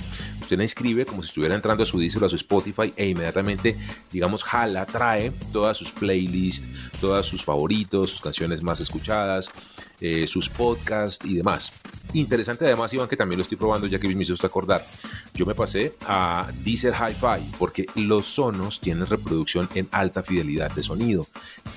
usted 0.61 1.07
como 1.07 1.23
si 1.23 1.29
estuviera 1.29 1.55
entrando 1.55 1.83
a 1.83 1.87
su 1.87 1.99
Deezer 1.99 2.25
a 2.25 2.29
su 2.29 2.37
Spotify 2.37 2.93
e 2.97 3.09
inmediatamente, 3.09 3.77
digamos, 4.11 4.43
jala 4.43 4.87
trae 4.87 5.33
todas 5.53 5.77
sus 5.77 5.91
playlists, 5.91 6.67
todos 7.01 7.27
sus 7.27 7.45
favoritos, 7.45 8.11
sus 8.11 8.21
canciones 8.21 8.63
más 8.63 8.81
escuchadas, 8.81 9.49
eh, 10.05 10.27
sus 10.27 10.49
podcasts 10.49 11.25
y 11.25 11.37
demás. 11.37 11.71
Interesante 12.13 12.67
además, 12.67 12.93
Iván, 12.93 13.09
que 13.09 13.17
también 13.17 13.39
lo 13.39 13.43
estoy 13.43 13.57
probando 13.57 13.87
ya 13.87 14.01
que 14.01 14.09
me 14.09 14.23
hizo 14.23 14.35
acordar. 14.45 14.85
Yo 15.33 15.47
me 15.47 15.55
pasé 15.55 15.95
a 16.07 16.47
Deezer 16.65 16.93
Hi-Fi 16.93 17.53
porque 17.59 17.87
los 17.95 18.27
sonos 18.27 18.81
tienen 18.81 19.07
reproducción 19.07 19.69
en 19.75 19.89
alta 19.93 20.23
fidelidad 20.23 20.73
de 20.73 20.83
sonido 20.83 21.27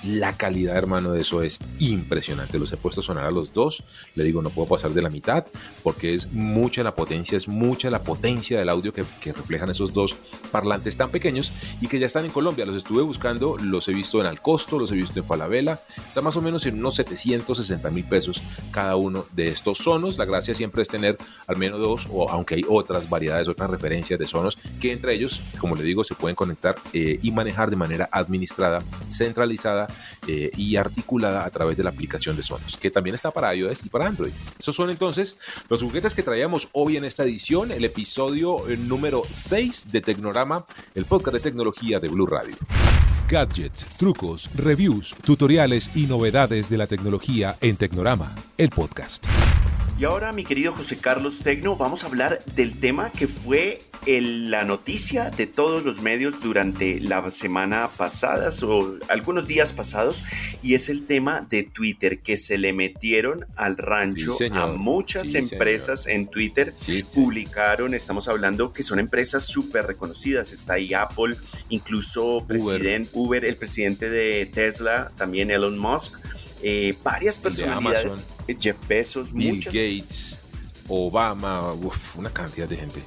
La 0.04 0.34
calidad, 0.34 0.76
hermano, 0.76 1.12
de 1.12 1.22
eso 1.22 1.44
es 1.44 1.60
impresionante. 1.80 2.58
Los 2.58 2.74
he 2.74 2.78
puesto 2.78 3.02
a 3.02 3.04
sonar 3.04 3.26
a 3.26 3.32
los 3.32 3.54
dos. 3.54 3.84
Le 4.16 4.24
digo, 4.24 4.42
no 4.42 4.50
puedo 4.50 4.68
pasar 4.68 4.92
de 4.92 5.04
la 5.04 5.10
mitad 5.10 5.46
porque 5.84 6.16
es 6.16 6.34
mucha 6.34 6.82
la 6.84 6.96
potencia, 6.96 7.38
es 7.38 7.48
mucha 7.48 7.92
la 7.92 8.02
potencia 8.02 8.58
del 8.58 8.70
audio 8.70 8.92
que, 8.92 9.06
reflejan 9.34 9.70
esos 9.70 9.94
dos 9.94 10.16
parlantes 10.52 10.98
tan 10.98 11.12
pequeños 11.12 11.52
y 11.80 11.88
que 11.88 12.00
ya 12.00 12.08
están 12.08 12.26
en 12.26 12.32
Colombia. 12.32 12.66
Los 12.66 12.76
estuve 12.76 13.04
buscando, 13.04 13.58
los 13.58 13.88
he 13.88 13.94
visto 13.94 14.20
en 14.20 14.28
Alcosto, 14.28 14.80
los 14.80 14.92
he 14.92 14.96
visto 14.96 15.20
en 15.20 15.26
Falabella. 15.26 15.80
Está 15.96 16.22
más 16.22 16.36
o 16.36 16.42
menos 16.42 16.66
en 16.66 16.80
unos 16.80 16.96
760 16.96 17.92
mil 17.92 18.04
pesos 18.04 18.15
cada 18.72 18.96
uno 18.96 19.26
de 19.34 19.50
estos 19.50 19.80
sonos. 19.80 20.18
La 20.18 20.26
gracia 20.26 20.56
siempre 20.56 20.82
es 20.82 20.88
tener 20.88 21.18
al 21.48 21.58
menos 21.58 21.80
dos, 21.80 22.08
o 22.12 22.30
aunque 22.30 22.56
hay 22.56 22.66
otras 22.68 23.10
variedades, 23.10 23.48
otras 23.48 23.70
referencias 23.70 24.20
de 24.20 24.28
sonos 24.28 24.58
que 24.80 24.92
entre 24.92 25.14
ellos, 25.14 25.42
como 25.60 25.76
le 25.76 25.84
digo, 25.84 26.04
se 26.04 26.16
pueden 26.16 26.36
conectar 26.36 26.76
eh, 26.94 27.20
y 27.22 27.32
manejar 27.32 27.70
de 27.70 27.76
manera 27.76 28.10
administrada, 28.12 28.82
centralizada 29.10 29.88
eh, 30.28 30.52
y 30.56 30.76
articulada 30.76 31.46
a 31.46 31.50
través 31.50 31.78
de 31.78 31.84
la 31.84 31.90
aplicación 31.90 32.36
de 32.36 32.44
Sonos, 32.44 32.78
que 32.78 32.92
también 32.92 33.16
está 33.16 33.32
para 33.32 33.54
iOS 33.54 33.86
y 33.86 33.90
para 33.90 34.08
Android. 34.08 34.32
Esos 34.58 34.76
son 34.76 34.90
entonces 34.90 35.38
los 35.70 35.82
juguetes 35.82 36.14
que 36.14 36.24
traíamos 36.24 36.70
hoy 36.74 36.98
en 36.98 37.06
esta 37.06 37.24
edición, 37.24 37.72
el 37.72 37.86
episodio 37.86 38.68
eh, 38.70 38.78
número 38.78 39.24
6 39.30 39.92
de 39.92 40.02
Tecnorama, 40.02 40.66
el 40.94 41.06
podcast 41.06 41.36
de 41.36 41.40
tecnología 41.42 42.00
de 42.00 42.08
Blue 42.08 42.28
Radio. 42.28 42.56
Gadgets, 43.28 43.86
trucos, 43.98 44.50
reviews, 44.56 45.16
tutoriales 45.24 45.90
y 45.96 46.06
novedades 46.06 46.70
de 46.70 46.78
la 46.78 46.88
tecnología 46.88 47.56
en 47.62 47.76
Tecnorama, 47.76 48.36
el 48.58 48.70
podcast. 48.70 49.26
Y 49.98 50.04
ahora, 50.04 50.34
mi 50.34 50.44
querido 50.44 50.74
José 50.74 50.98
Carlos 50.98 51.40
Tecno, 51.40 51.78
vamos 51.78 52.04
a 52.04 52.08
hablar 52.08 52.44
del 52.54 52.78
tema 52.78 53.12
que 53.12 53.28
fue 53.28 53.80
la 54.06 54.66
noticia 54.66 55.30
de 55.30 55.48
todos 55.48 55.86
los 55.86 56.02
medios 56.02 56.42
durante 56.42 57.00
la 57.00 57.32
semana 57.32 57.88
pasada 57.96 58.50
o 58.64 58.98
algunos 59.08 59.48
días 59.48 59.72
pasados, 59.72 60.22
y 60.62 60.74
es 60.74 60.90
el 60.90 61.06
tema 61.06 61.48
de 61.50 61.64
Twitter, 61.64 62.20
que 62.20 62.36
se 62.36 62.58
le 62.58 62.74
metieron 62.74 63.46
al 63.56 63.78
rancho 63.78 64.36
a 64.52 64.68
muchas 64.68 65.34
empresas 65.34 66.08
en 66.08 66.28
Twitter. 66.28 66.74
publicaron, 67.14 67.94
estamos 67.94 68.28
hablando 68.28 68.74
que 68.74 68.84
son 68.84 69.00
empresas 69.00 69.46
súper 69.46 69.86
reconocidas. 69.88 70.52
Está 70.52 70.74
ahí 70.74 70.94
Apple, 70.94 71.38
incluso 71.70 72.44
presidente 72.46 73.12
Uber, 73.14 73.46
el 73.46 73.56
presidente 73.56 74.10
de 74.10 74.46
Tesla, 74.46 75.14
también 75.16 75.52
Elon 75.52 75.78
Musk 75.78 76.20
eh, 76.62 76.96
varias 77.04 77.38
personalidades, 77.38 78.24
eh, 78.48 78.58
Jeff 78.60 78.78
Bezos, 78.88 79.34
Bill 79.34 79.64
Gates, 79.64 80.40
Obama, 80.88 81.74
una 82.16 82.30
cantidad 82.30 82.68
de 82.68 82.78
gente. 82.78 83.02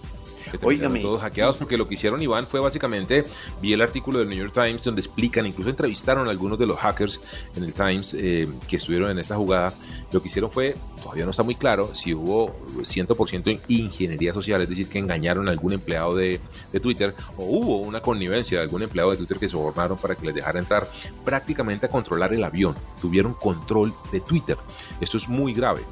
Oígame. 0.62 1.00
Todos 1.00 1.21
hackeados 1.21 1.57
porque 1.57 1.76
lo 1.76 1.88
que 1.88 1.95
hicieron 1.95 2.23
Iván 2.23 2.47
fue 2.47 2.61
básicamente, 2.61 3.25
vi 3.61 3.73
el 3.73 3.81
artículo 3.81 4.19
del 4.19 4.28
New 4.28 4.38
York 4.38 4.52
Times 4.52 4.83
donde 4.83 5.00
explican, 5.00 5.47
incluso 5.47 5.71
entrevistaron 5.71 6.26
a 6.28 6.31
algunos 6.31 6.59
de 6.59 6.67
los 6.67 6.78
hackers 6.78 7.21
en 7.57 7.64
el 7.64 7.73
Times 7.73 8.14
eh, 8.14 8.49
que 8.69 8.76
estuvieron 8.76 9.11
en 9.11 9.19
esta 9.19 9.37
jugada. 9.37 9.73
Lo 10.12 10.23
que 10.23 10.28
hicieron 10.28 10.50
fue, 10.50 10.75
todavía 11.02 11.25
no 11.25 11.31
está 11.31 11.43
muy 11.43 11.55
claro 11.55 11.95
si 11.95 12.14
hubo 12.14 12.55
100% 12.78 13.47
en 13.47 13.61
ingeniería 13.69 14.33
social, 14.33 14.62
es 14.62 14.69
decir, 14.69 14.88
que 14.88 14.99
engañaron 14.99 15.49
a 15.49 15.50
algún 15.50 15.73
empleado 15.73 16.14
de, 16.14 16.40
de 16.73 16.81
Twitter 16.81 17.14
o 17.37 17.45
hubo 17.45 17.78
una 17.78 18.00
connivencia 18.00 18.59
de 18.59 18.64
algún 18.64 18.83
empleado 18.83 19.11
de 19.11 19.19
Twitter 19.19 19.38
que 19.38 19.49
sobornaron 19.49 19.99
para 19.99 20.14
que 20.14 20.26
les 20.26 20.35
dejara 20.35 20.59
entrar 20.59 20.88
prácticamente 21.25 21.87
a 21.87 21.88
controlar 21.88 22.33
el 22.33 22.43
avión. 22.45 22.75
Tuvieron 23.00 23.35
control 23.35 23.93
de 24.12 24.21
Twitter. 24.21 24.57
Esto 25.00 25.19
es 25.19 25.28
muy 25.28 25.52
grave 25.52 25.83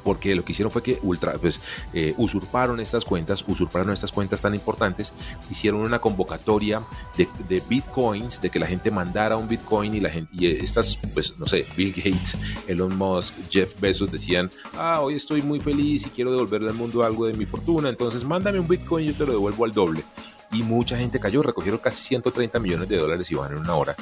porque 0.00 0.34
lo 0.34 0.44
que 0.44 0.52
hicieron 0.52 0.70
fue 0.70 0.82
que 0.82 0.98
ultra, 1.02 1.34
pues, 1.34 1.60
eh, 1.92 2.14
usurparon 2.16 2.80
estas 2.80 3.04
cuentas, 3.04 3.44
usurparon 3.46 3.92
estas 3.92 4.12
cuentas 4.12 4.40
tan 4.40 4.54
importantes, 4.54 5.12
hicieron 5.50 5.80
una 5.80 5.98
convocatoria 5.98 6.82
de, 7.16 7.62
bitcoins, 7.68 8.40
de 8.40 8.50
que 8.50 8.58
la 8.58 8.66
gente 8.66 8.90
mandara 8.90 9.36
un 9.36 9.48
bitcoin 9.48 9.94
y 9.94 10.00
la 10.00 10.10
gente, 10.10 10.30
y 10.32 10.46
estas, 10.46 10.96
pues, 11.14 11.38
no 11.38 11.46
sé, 11.46 11.66
Bill 11.76 11.92
Gates, 11.92 12.36
Elon 12.66 12.96
Musk, 12.96 13.34
Jeff 13.50 13.78
Bezos 13.80 14.10
decían, 14.10 14.50
ah, 14.76 15.00
hoy 15.00 15.14
estoy 15.14 15.42
muy 15.42 15.60
feliz 15.60 16.06
y 16.06 16.10
quiero 16.10 16.30
devolverle 16.30 16.70
al 16.70 16.76
mundo 16.76 17.04
algo 17.04 17.26
de 17.26 17.34
mi 17.34 17.46
fortuna, 17.46 17.88
entonces 17.88 18.24
mándame 18.24 18.60
un 18.60 18.68
bitcoin 18.68 19.06
y 19.06 19.08
yo 19.08 19.14
te 19.14 19.26
lo 19.26 19.32
devuelvo 19.32 19.64
al 19.64 19.72
doble. 19.72 20.04
Y 20.52 20.62
mucha 20.62 20.98
gente 20.98 21.18
cayó, 21.18 21.42
recogieron 21.42 21.80
casi 21.80 22.02
130 22.02 22.58
millones 22.58 22.86
de 22.86 22.98
dólares 22.98 23.30
y 23.30 23.34
van 23.34 23.52
en 23.52 23.58
una 23.58 23.74
hora 23.74 23.96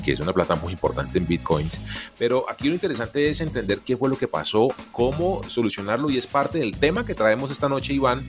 que 0.00 0.12
es 0.12 0.20
una 0.20 0.32
plata 0.32 0.54
muy 0.54 0.72
importante 0.72 1.18
en 1.18 1.26
bitcoins. 1.26 1.80
Pero 2.18 2.44
aquí 2.50 2.68
lo 2.68 2.74
interesante 2.74 3.28
es 3.28 3.40
entender 3.40 3.80
qué 3.80 3.96
fue 3.96 4.08
lo 4.08 4.18
que 4.18 4.28
pasó, 4.28 4.68
cómo 4.92 5.42
solucionarlo 5.48 6.10
y 6.10 6.18
es 6.18 6.26
parte 6.26 6.58
del 6.58 6.76
tema 6.76 7.04
que 7.04 7.14
traemos 7.14 7.50
esta 7.50 7.68
noche, 7.68 7.92
Iván, 7.92 8.24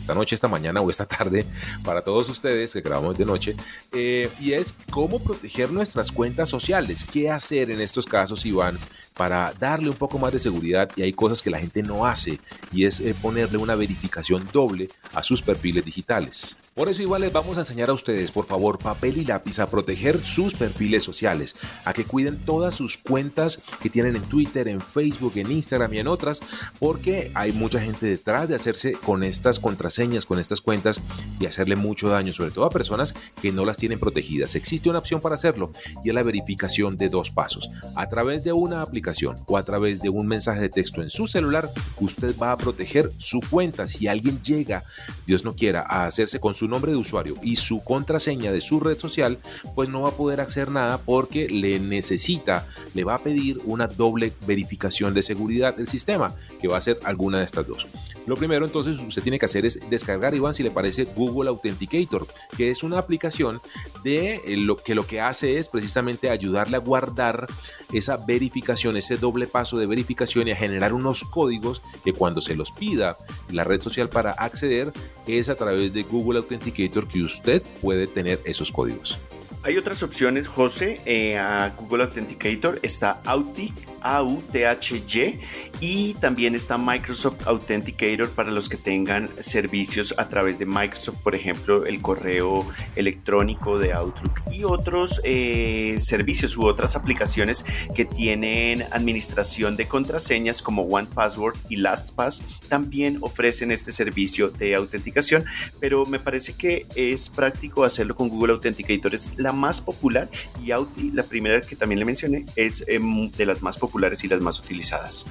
esta 0.00 0.14
noche, 0.14 0.34
esta 0.34 0.48
mañana 0.48 0.80
o 0.80 0.90
esta 0.90 1.06
tarde 1.06 1.46
para 1.84 2.02
todos 2.02 2.28
ustedes 2.28 2.72
que 2.72 2.80
grabamos 2.80 3.16
de 3.16 3.24
noche, 3.24 3.54
eh, 3.92 4.28
y 4.40 4.52
es 4.52 4.74
cómo 4.90 5.20
proteger 5.20 5.70
nuestras 5.70 6.10
cuentas 6.10 6.48
sociales. 6.48 7.04
¿Qué 7.04 7.30
hacer 7.30 7.70
en 7.70 7.80
estos 7.80 8.06
casos, 8.06 8.44
Iván, 8.44 8.78
para 9.14 9.52
darle 9.58 9.88
un 9.88 9.96
poco 9.96 10.18
más 10.18 10.32
de 10.32 10.38
seguridad? 10.38 10.90
Y 10.96 11.02
hay 11.02 11.12
cosas 11.12 11.42
que 11.42 11.50
la 11.50 11.60
gente 11.60 11.82
no 11.82 12.06
hace, 12.06 12.40
y 12.72 12.86
es 12.86 12.98
eh, 13.00 13.14
ponerle 13.20 13.58
una 13.58 13.76
verificación 13.76 14.48
doble 14.52 14.88
a 15.14 15.22
sus 15.22 15.42
perfiles 15.42 15.84
digitales. 15.84 16.58
Por 16.80 16.88
eso 16.88 17.02
igual 17.02 17.20
les 17.20 17.30
vamos 17.30 17.58
a 17.58 17.60
enseñar 17.60 17.90
a 17.90 17.92
ustedes, 17.92 18.30
por 18.30 18.46
favor, 18.46 18.78
papel 18.78 19.18
y 19.18 19.26
lápiz 19.26 19.58
a 19.58 19.66
proteger 19.66 20.24
sus 20.24 20.54
perfiles 20.54 21.04
sociales, 21.04 21.54
a 21.84 21.92
que 21.92 22.06
cuiden 22.06 22.38
todas 22.38 22.74
sus 22.74 22.96
cuentas 22.96 23.60
que 23.82 23.90
tienen 23.90 24.16
en 24.16 24.22
Twitter, 24.22 24.66
en 24.66 24.80
Facebook, 24.80 25.34
en 25.36 25.52
Instagram 25.52 25.92
y 25.92 25.98
en 25.98 26.08
otras, 26.08 26.40
porque 26.78 27.32
hay 27.34 27.52
mucha 27.52 27.82
gente 27.82 28.06
detrás 28.06 28.48
de 28.48 28.54
hacerse 28.54 28.92
con 28.92 29.24
estas 29.24 29.58
contraseñas, 29.58 30.24
con 30.24 30.38
estas 30.38 30.62
cuentas 30.62 31.02
y 31.38 31.44
hacerle 31.44 31.76
mucho 31.76 32.08
daño, 32.08 32.32
sobre 32.32 32.50
todo 32.50 32.64
a 32.64 32.70
personas 32.70 33.14
que 33.42 33.52
no 33.52 33.66
las 33.66 33.76
tienen 33.76 34.00
protegidas. 34.00 34.54
Existe 34.54 34.88
una 34.88 35.00
opción 35.00 35.20
para 35.20 35.34
hacerlo 35.34 35.72
y 36.02 36.08
es 36.08 36.14
la 36.14 36.22
verificación 36.22 36.96
de 36.96 37.10
dos 37.10 37.28
pasos. 37.30 37.68
A 37.94 38.08
través 38.08 38.42
de 38.42 38.54
una 38.54 38.80
aplicación 38.80 39.36
o 39.44 39.58
a 39.58 39.64
través 39.64 40.00
de 40.00 40.08
un 40.08 40.26
mensaje 40.26 40.62
de 40.62 40.70
texto 40.70 41.02
en 41.02 41.10
su 41.10 41.26
celular, 41.26 41.68
usted 41.98 42.34
va 42.38 42.52
a 42.52 42.56
proteger 42.56 43.10
su 43.18 43.42
cuenta. 43.50 43.86
Si 43.86 44.08
alguien 44.08 44.40
llega, 44.40 44.82
Dios 45.26 45.44
no 45.44 45.54
quiera, 45.54 45.84
a 45.86 46.06
hacerse 46.06 46.40
con 46.40 46.54
su 46.54 46.69
nombre 46.70 46.92
de 46.92 46.98
usuario 46.98 47.36
y 47.42 47.56
su 47.56 47.82
contraseña 47.84 48.52
de 48.52 48.60
su 48.60 48.80
red 48.80 48.98
social, 48.98 49.38
pues 49.74 49.88
no 49.88 50.02
va 50.02 50.10
a 50.10 50.16
poder 50.16 50.40
hacer 50.40 50.70
nada 50.70 50.98
porque 50.98 51.48
le 51.48 51.78
necesita, 51.80 52.66
le 52.94 53.04
va 53.04 53.16
a 53.16 53.18
pedir 53.18 53.58
una 53.64 53.86
doble 53.86 54.32
verificación 54.46 55.14
de 55.14 55.22
seguridad 55.22 55.76
del 55.76 55.88
sistema, 55.88 56.34
que 56.60 56.68
va 56.68 56.78
a 56.78 56.80
ser 56.80 56.98
alguna 57.04 57.38
de 57.38 57.44
estas 57.44 57.66
dos. 57.66 57.86
Lo 58.30 58.36
primero 58.36 58.64
entonces 58.64 58.96
usted 59.00 59.24
tiene 59.24 59.40
que 59.40 59.46
hacer 59.46 59.66
es 59.66 59.90
descargar, 59.90 60.36
Iván, 60.36 60.54
si 60.54 60.62
le 60.62 60.70
parece, 60.70 61.02
Google 61.02 61.50
Authenticator, 61.50 62.28
que 62.56 62.70
es 62.70 62.84
una 62.84 62.96
aplicación 62.96 63.60
de 64.04 64.36
eh, 64.46 64.56
lo 64.56 64.76
que 64.76 64.94
lo 64.94 65.04
que 65.04 65.20
hace 65.20 65.58
es 65.58 65.66
precisamente 65.66 66.30
ayudarle 66.30 66.76
a 66.76 66.78
guardar 66.78 67.48
esa 67.92 68.18
verificación, 68.18 68.96
ese 68.96 69.16
doble 69.16 69.48
paso 69.48 69.78
de 69.78 69.86
verificación 69.86 70.46
y 70.46 70.52
a 70.52 70.56
generar 70.56 70.92
unos 70.92 71.24
códigos 71.24 71.82
que 72.04 72.12
cuando 72.12 72.40
se 72.40 72.54
los 72.54 72.70
pida 72.70 73.16
la 73.50 73.64
red 73.64 73.82
social 73.82 74.08
para 74.08 74.30
acceder 74.30 74.92
es 75.26 75.48
a 75.48 75.56
través 75.56 75.92
de 75.92 76.04
Google 76.04 76.38
Authenticator 76.38 77.08
que 77.08 77.22
usted 77.24 77.64
puede 77.82 78.06
tener 78.06 78.38
esos 78.44 78.70
códigos. 78.70 79.18
Hay 79.62 79.76
otras 79.76 80.02
opciones, 80.02 80.48
José, 80.48 81.00
eh, 81.04 81.36
a 81.36 81.74
Google 81.76 82.04
Authenticator. 82.04 82.78
Está 82.82 83.20
Auti, 83.24 83.74
A-U-T-H-Y, 84.02 85.40
y 85.80 86.14
también 86.14 86.54
está 86.54 86.76
Microsoft 86.76 87.46
Authenticator 87.46 88.28
para 88.30 88.50
los 88.50 88.68
que 88.68 88.76
tengan 88.76 89.30
servicios 89.38 90.14
a 90.18 90.28
través 90.28 90.58
de 90.58 90.66
Microsoft, 90.66 91.16
por 91.22 91.34
ejemplo, 91.34 91.86
el 91.86 92.02
correo 92.02 92.66
electrónico 92.96 93.78
de 93.78 93.92
Outlook 93.92 94.42
y 94.50 94.64
otros 94.64 95.20
eh, 95.24 95.96
servicios 95.98 96.56
u 96.56 96.64
otras 96.64 96.96
aplicaciones 96.96 97.64
que 97.94 98.04
tienen 98.04 98.82
administración 98.90 99.76
de 99.76 99.86
contraseñas 99.86 100.62
como 100.62 100.82
OnePassword 100.82 101.56
y 101.68 101.76
LastPass. 101.76 102.60
También 102.68 103.18
ofrecen 103.20 103.72
este 103.72 103.92
servicio 103.92 104.50
de 104.50 104.74
autenticación, 104.74 105.44
pero 105.80 106.04
me 106.04 106.18
parece 106.18 106.54
que 106.54 106.86
es 106.94 107.28
práctico 107.28 107.84
hacerlo 107.84 108.14
con 108.14 108.28
Google 108.28 108.52
Authenticator. 108.52 109.14
Es 109.14 109.38
la 109.38 109.52
más 109.52 109.80
popular 109.80 110.28
y 110.62 110.70
Auti, 110.72 111.10
la 111.12 111.22
primera 111.22 111.60
que 111.60 111.76
también 111.76 111.98
le 111.98 112.04
mencioné, 112.04 112.44
es 112.56 112.84
em, 112.86 113.30
de 113.30 113.46
las 113.46 113.62
más 113.62 113.76
populares 113.76 113.89
y 113.94 114.28
las 114.28 114.40
más 114.40 114.58
utilizadas. 114.58 115.24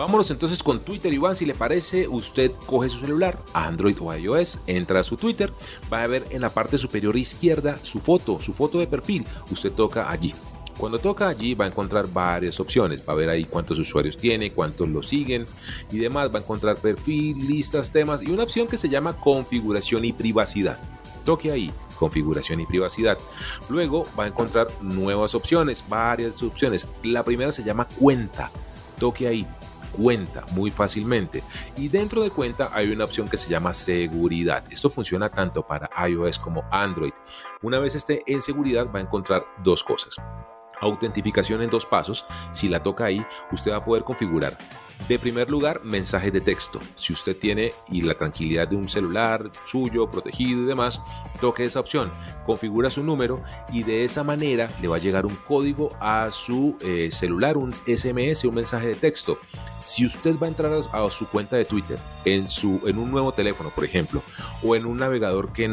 Vámonos 0.00 0.30
entonces 0.30 0.62
con 0.62 0.80
Twitter, 0.80 1.12
Iván. 1.12 1.36
Si 1.36 1.44
le 1.44 1.54
parece, 1.54 2.08
usted 2.08 2.52
coge 2.64 2.88
su 2.88 3.00
celular, 3.00 3.38
Android 3.52 3.96
o 4.00 4.14
iOS, 4.14 4.58
entra 4.66 5.00
a 5.00 5.04
su 5.04 5.16
Twitter, 5.16 5.52
va 5.92 6.02
a 6.02 6.06
ver 6.06 6.24
en 6.30 6.40
la 6.40 6.48
parte 6.48 6.78
superior 6.78 7.18
izquierda 7.18 7.76
su 7.76 8.00
foto, 8.00 8.40
su 8.40 8.54
foto 8.54 8.78
de 8.78 8.86
perfil. 8.86 9.26
Usted 9.50 9.70
toca 9.72 10.10
allí. 10.10 10.32
Cuando 10.78 10.98
toca 10.98 11.28
allí 11.28 11.52
va 11.52 11.66
a 11.66 11.68
encontrar 11.68 12.10
varias 12.10 12.58
opciones, 12.58 13.02
va 13.06 13.12
a 13.12 13.16
ver 13.16 13.28
ahí 13.28 13.44
cuántos 13.44 13.78
usuarios 13.78 14.16
tiene, 14.16 14.52
cuántos 14.52 14.88
lo 14.88 15.02
siguen 15.02 15.44
y 15.92 15.98
demás, 15.98 16.30
va 16.32 16.38
a 16.38 16.42
encontrar 16.42 16.78
perfil, 16.78 17.46
listas, 17.46 17.92
temas 17.92 18.22
y 18.22 18.30
una 18.30 18.44
opción 18.44 18.66
que 18.66 18.78
se 18.78 18.88
llama 18.88 19.20
configuración 19.20 20.06
y 20.06 20.14
privacidad. 20.14 20.78
Toque 21.26 21.52
ahí, 21.52 21.70
configuración 22.00 22.60
y 22.60 22.66
privacidad. 22.66 23.18
Luego 23.68 24.04
va 24.18 24.24
a 24.24 24.28
encontrar 24.28 24.68
nuevas 24.80 25.34
opciones, 25.34 25.84
varias 25.86 26.42
opciones. 26.42 26.88
La 27.04 27.22
primera 27.22 27.52
se 27.52 27.62
llama 27.62 27.86
cuenta. 27.98 28.50
Toque 28.98 29.28
ahí, 29.28 29.46
cuenta 29.92 30.46
muy 30.52 30.70
fácilmente. 30.70 31.44
Y 31.76 31.88
dentro 31.88 32.22
de 32.22 32.30
cuenta 32.30 32.70
hay 32.72 32.90
una 32.90 33.04
opción 33.04 33.28
que 33.28 33.36
se 33.36 33.50
llama 33.50 33.74
seguridad. 33.74 34.64
Esto 34.72 34.88
funciona 34.88 35.28
tanto 35.28 35.66
para 35.66 35.90
iOS 36.08 36.38
como 36.38 36.64
Android. 36.70 37.12
Una 37.62 37.78
vez 37.78 37.94
esté 37.94 38.22
en 38.26 38.40
seguridad 38.40 38.86
va 38.92 38.98
a 38.98 39.02
encontrar 39.02 39.44
dos 39.62 39.84
cosas. 39.84 40.16
Autentificación 40.80 41.62
en 41.62 41.70
dos 41.70 41.86
pasos, 41.86 42.26
si 42.52 42.68
la 42.68 42.82
toca 42.82 43.04
ahí, 43.04 43.24
usted 43.52 43.72
va 43.72 43.76
a 43.76 43.84
poder 43.84 44.04
configurar 44.04 44.58
de 45.08 45.18
primer 45.18 45.50
lugar, 45.50 45.82
mensajes 45.84 46.32
de 46.32 46.40
texto. 46.40 46.80
Si 46.96 47.12
usted 47.12 47.36
tiene 47.36 47.72
y 47.88 48.02
la 48.02 48.14
tranquilidad 48.14 48.68
de 48.68 48.76
un 48.76 48.88
celular 48.88 49.50
suyo, 49.64 50.10
protegido 50.10 50.62
y 50.62 50.66
demás, 50.66 51.00
toque 51.40 51.64
esa 51.64 51.80
opción, 51.80 52.12
configura 52.44 52.90
su 52.90 53.02
número 53.02 53.42
y 53.72 53.82
de 53.82 54.04
esa 54.04 54.22
manera 54.22 54.70
le 54.80 54.88
va 54.88 54.96
a 54.96 55.00
llegar 55.00 55.26
un 55.26 55.36
código 55.36 55.90
a 56.00 56.30
su 56.30 56.76
eh, 56.80 57.08
celular, 57.10 57.56
un 57.56 57.74
SMS, 57.74 58.44
un 58.44 58.54
mensaje 58.54 58.88
de 58.88 58.94
texto. 58.94 59.38
Si 59.82 60.04
usted 60.04 60.38
va 60.38 60.46
a 60.46 60.50
entrar 60.50 60.72
a, 60.72 61.10
su 61.10 61.26
cuenta 61.26 61.56
de 61.56 61.64
Twitter 61.64 61.98
en, 62.24 62.48
su, 62.48 62.80
en 62.84 62.98
un 62.98 63.10
nuevo 63.10 63.32
teléfono, 63.32 63.70
por 63.70 63.84
ejemplo, 63.84 64.22
o 64.62 64.76
en 64.76 64.84
un 64.84 64.98
navegador 64.98 65.52
que, 65.52 65.68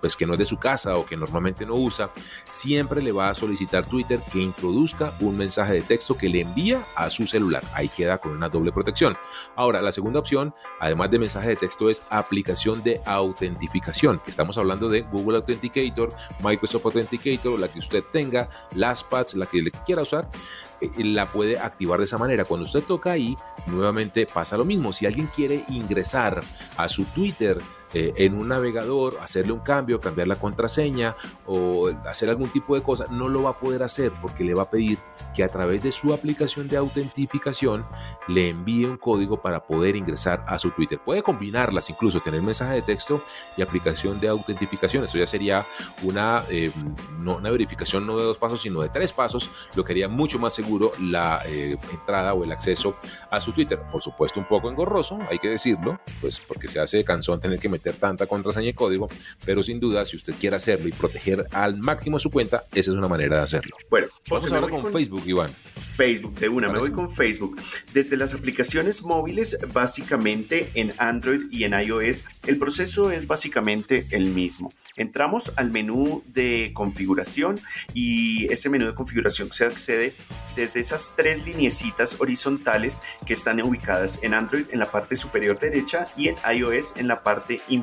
pues, 0.00 0.16
que 0.16 0.24
no 0.24 0.34
es 0.34 0.38
de 0.38 0.44
su 0.44 0.56
casa 0.56 0.96
o 0.96 1.04
que 1.04 1.16
normalmente 1.16 1.66
no 1.66 1.74
usa, 1.74 2.10
siempre 2.48 3.02
le 3.02 3.10
va 3.10 3.28
a 3.28 3.34
solicitar 3.34 3.84
Twitter 3.86 4.22
que 4.32 4.40
introduzca 4.40 5.14
un 5.20 5.36
mensaje 5.36 5.74
de 5.74 5.82
texto 5.82 6.16
que 6.16 6.28
le 6.28 6.40
envía 6.40 6.86
a 6.96 7.10
su 7.10 7.26
celular. 7.26 7.62
Ahí 7.72 7.88
queda 7.88 8.18
con 8.18 8.32
una 8.32 8.48
doble 8.48 8.72
protección. 8.72 9.16
Ahora, 9.56 9.82
la 9.82 9.92
segunda 9.92 10.20
opción, 10.20 10.54
además 10.80 11.10
de 11.10 11.18
mensaje 11.18 11.50
de 11.50 11.56
texto, 11.56 11.90
es 11.90 12.02
aplicación 12.10 12.82
de 12.82 13.00
autentificación. 13.04 14.20
Estamos 14.26 14.58
hablando 14.58 14.88
de 14.88 15.02
Google 15.02 15.38
Authenticator, 15.38 16.14
Microsoft 16.42 16.86
Authenticator, 16.86 17.58
la 17.58 17.68
que 17.68 17.78
usted 17.78 18.04
tenga, 18.12 18.48
LastPads, 18.74 19.34
la 19.34 19.46
que 19.46 19.70
quiera 19.84 20.02
usar 20.02 20.28
eh, 20.80 21.04
la 21.04 21.26
puede 21.26 21.58
activar 21.58 21.98
de 21.98 22.04
esa 22.04 22.18
manera. 22.18 22.44
Cuando 22.44 22.64
usted 22.64 22.82
toca 22.82 23.12
ahí, 23.12 23.36
nuevamente 23.66 24.26
pasa 24.26 24.56
lo 24.56 24.64
mismo. 24.64 24.92
Si 24.92 25.06
alguien 25.06 25.28
quiere 25.34 25.64
ingresar 25.68 26.42
a 26.76 26.88
su 26.88 27.04
Twitter, 27.06 27.60
eh, 27.94 28.12
en 28.16 28.34
un 28.34 28.48
navegador, 28.48 29.18
hacerle 29.22 29.52
un 29.52 29.60
cambio, 29.60 30.00
cambiar 30.00 30.28
la 30.28 30.36
contraseña 30.36 31.16
o 31.46 31.88
hacer 32.06 32.28
algún 32.28 32.50
tipo 32.50 32.74
de 32.74 32.82
cosa, 32.82 33.06
no 33.10 33.28
lo 33.28 33.44
va 33.44 33.50
a 33.50 33.58
poder 33.60 33.82
hacer 33.82 34.12
porque 34.20 34.44
le 34.44 34.52
va 34.52 34.64
a 34.64 34.70
pedir 34.70 34.98
que 35.34 35.44
a 35.44 35.48
través 35.48 35.82
de 35.82 35.92
su 35.92 36.12
aplicación 36.12 36.68
de 36.68 36.76
autentificación 36.76 37.86
le 38.28 38.48
envíe 38.48 38.84
un 38.84 38.96
código 38.96 39.40
para 39.40 39.62
poder 39.64 39.96
ingresar 39.96 40.44
a 40.46 40.58
su 40.58 40.70
Twitter. 40.70 40.98
Puede 41.04 41.22
combinarlas, 41.22 41.88
incluso 41.88 42.20
tener 42.20 42.42
mensaje 42.42 42.74
de 42.74 42.82
texto 42.82 43.22
y 43.56 43.62
aplicación 43.62 44.20
de 44.20 44.28
autentificación. 44.28 45.04
Eso 45.04 45.18
ya 45.18 45.26
sería 45.26 45.66
una, 46.02 46.44
eh, 46.50 46.72
no, 47.20 47.36
una 47.36 47.50
verificación 47.50 48.06
no 48.06 48.18
de 48.18 48.24
dos 48.24 48.38
pasos, 48.38 48.60
sino 48.62 48.80
de 48.80 48.88
tres 48.88 49.12
pasos, 49.12 49.50
lo 49.74 49.84
que 49.84 49.92
haría 49.92 50.08
mucho 50.08 50.38
más 50.38 50.52
seguro 50.52 50.92
la 51.00 51.42
eh, 51.46 51.76
entrada 51.92 52.34
o 52.34 52.42
el 52.44 52.52
acceso 52.52 52.96
a 53.30 53.40
su 53.40 53.52
Twitter. 53.52 53.80
Por 53.90 54.02
supuesto, 54.02 54.40
un 54.40 54.46
poco 54.46 54.68
engorroso, 54.68 55.18
hay 55.30 55.38
que 55.38 55.48
decirlo, 55.48 56.00
pues 56.20 56.40
porque 56.40 56.66
se 56.68 56.80
hace 56.80 57.04
cansón 57.04 57.40
tener 57.40 57.58
que 57.58 57.68
meter 57.68 57.83
tanta 57.92 58.26
contraseña 58.26 58.68
y 58.68 58.72
código, 58.72 59.08
pero 59.44 59.62
sin 59.62 59.80
duda, 59.80 60.04
si 60.04 60.16
usted 60.16 60.34
quiere 60.38 60.56
hacerlo 60.56 60.88
y 60.88 60.92
proteger 60.92 61.46
al 61.52 61.76
máximo 61.76 62.18
su 62.18 62.30
cuenta, 62.30 62.64
esa 62.72 62.90
es 62.90 62.96
una 62.96 63.08
manera 63.08 63.38
de 63.38 63.42
hacerlo. 63.42 63.76
Bueno, 63.90 64.08
vamos 64.28 64.52
ahora 64.52 64.68
con, 64.68 64.86
Facebook, 64.86 65.22
Iván. 65.26 65.50
Facebook, 65.96 66.38
de 66.38 66.48
una, 66.48 66.68
me 66.68 66.78
voy 66.78 66.90
con 66.90 67.10
Facebook. 67.10 67.60
Desde 67.92 68.16
las 68.16 68.34
aplicaciones 68.34 69.02
móviles, 69.02 69.58
básicamente 69.72 70.70
en 70.74 70.92
Android 70.98 71.42
y 71.50 71.64
en 71.64 71.72
iOS, 71.72 72.24
el 72.46 72.58
proceso 72.58 73.10
es 73.10 73.26
básicamente 73.26 74.06
el 74.10 74.30
mismo. 74.30 74.72
Entramos 74.96 75.52
al 75.56 75.70
menú 75.70 76.22
de 76.26 76.72
configuración 76.74 77.60
y 77.92 78.52
ese 78.52 78.68
menú 78.68 78.86
de 78.86 78.94
configuración 78.94 79.52
se 79.52 79.64
accede 79.64 80.14
desde 80.56 80.80
esas 80.80 81.14
tres 81.16 81.44
lineecitas 81.44 82.20
horizontales 82.20 83.02
que 83.26 83.32
están 83.32 83.60
ubicadas 83.62 84.18
en 84.22 84.34
Android 84.34 84.66
en 84.70 84.78
la 84.78 84.90
parte 84.90 85.16
superior 85.16 85.58
derecha 85.58 86.06
y 86.16 86.28
en 86.28 86.36
iOS 86.52 86.96
en 86.96 87.08
la 87.08 87.22
parte 87.22 87.60
inferior 87.68 87.73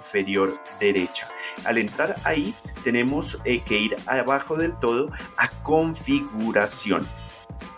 derecha. 0.79 1.27
Al 1.65 1.77
entrar 1.77 2.15
ahí 2.23 2.53
tenemos 2.83 3.39
eh, 3.45 3.63
que 3.63 3.77
ir 3.77 3.97
abajo 4.05 4.55
del 4.55 4.73
todo 4.79 5.09
a 5.37 5.49
configuración 5.63 7.07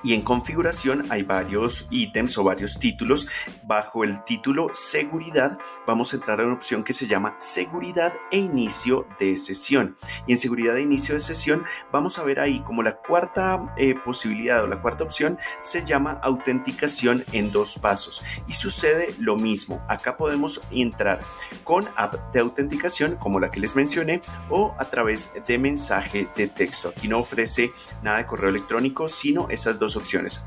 y 0.04 0.14
en 0.14 0.22
configuración 0.22 1.06
hay 1.10 1.24
varios 1.24 1.88
ítems 1.90 2.38
o 2.38 2.44
varios 2.44 2.80
títulos. 2.80 3.28
Bajo 3.64 4.04
el 4.04 4.24
título 4.24 4.70
seguridad 4.74 5.58
vamos 5.88 6.14
a 6.14 6.18
entrar 6.18 6.42
a 6.42 6.44
una 6.44 6.54
opción 6.54 6.84
que 6.84 6.94
se 6.94 7.08
llama 7.08 7.36
seguridad 7.38 8.14
e 8.32 8.38
inicio 8.38 9.08
de 9.20 9.38
sesión. 9.38 9.96
Y 10.28 10.34
en 10.34 10.38
seguridad 10.38 10.78
e 10.78 10.82
inicio 10.82 11.16
de 11.16 11.20
sesión 11.20 11.64
vamos 11.92 12.20
a 12.20 12.24
ver 12.24 12.40
ahí 12.40 12.62
como 12.62 12.84
la 12.84 12.98
cuarta 12.98 13.74
eh, 13.78 13.96
posibilidad 13.96 14.64
o 14.64 14.68
la 14.68 14.82
cuarta 14.82 15.04
opción 15.04 15.38
se 15.62 15.86
llama 15.86 16.20
autenticación 16.22 17.24
en 17.32 17.52
dos 17.52 17.78
pasos. 17.80 18.22
Y 18.48 18.54
sucede 18.54 19.16
lo 19.20 19.36
mismo. 19.38 19.84
Acá 19.88 20.18
podemos 20.18 20.62
entrar 20.72 21.20
con 21.64 21.88
app 21.96 22.34
de 22.34 22.40
autenticación 22.42 23.16
como 23.16 23.40
la 23.40 23.52
que 23.52 23.60
les 23.60 23.76
mencioné 23.76 24.22
o 24.50 24.76
a 24.78 24.86
través 24.86 25.32
de 25.48 25.58
mensaje 25.58 26.28
de 26.36 26.48
texto. 26.48 26.90
Aquí 26.90 27.08
no 27.08 27.20
ofrece 27.20 27.72
nada 28.02 28.18
de 28.18 28.26
correo 28.26 28.50
electrónico, 28.50 29.08
sino 29.08 29.48
esas 29.50 29.80
dos 29.80 29.93
opciones, 29.96 30.46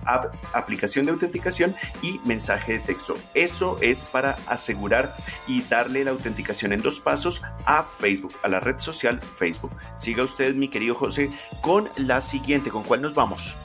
aplicación 0.52 1.06
de 1.06 1.12
autenticación 1.12 1.74
y 2.02 2.20
mensaje 2.24 2.74
de 2.74 2.78
texto. 2.80 3.16
Eso 3.34 3.78
es 3.80 4.04
para 4.04 4.38
asegurar 4.46 5.16
y 5.46 5.62
darle 5.62 6.04
la 6.04 6.12
autenticación 6.12 6.72
en 6.72 6.82
dos 6.82 7.00
pasos 7.00 7.42
a 7.64 7.82
Facebook, 7.82 8.34
a 8.42 8.48
la 8.48 8.60
red 8.60 8.78
social 8.78 9.20
Facebook. 9.34 9.72
Siga 9.96 10.22
usted, 10.22 10.54
mi 10.54 10.68
querido 10.68 10.94
José, 10.94 11.30
con 11.62 11.88
la 11.96 12.20
siguiente. 12.20 12.70
¿Con 12.70 12.82
cuál 12.82 13.02
nos 13.02 13.14
vamos? 13.14 13.56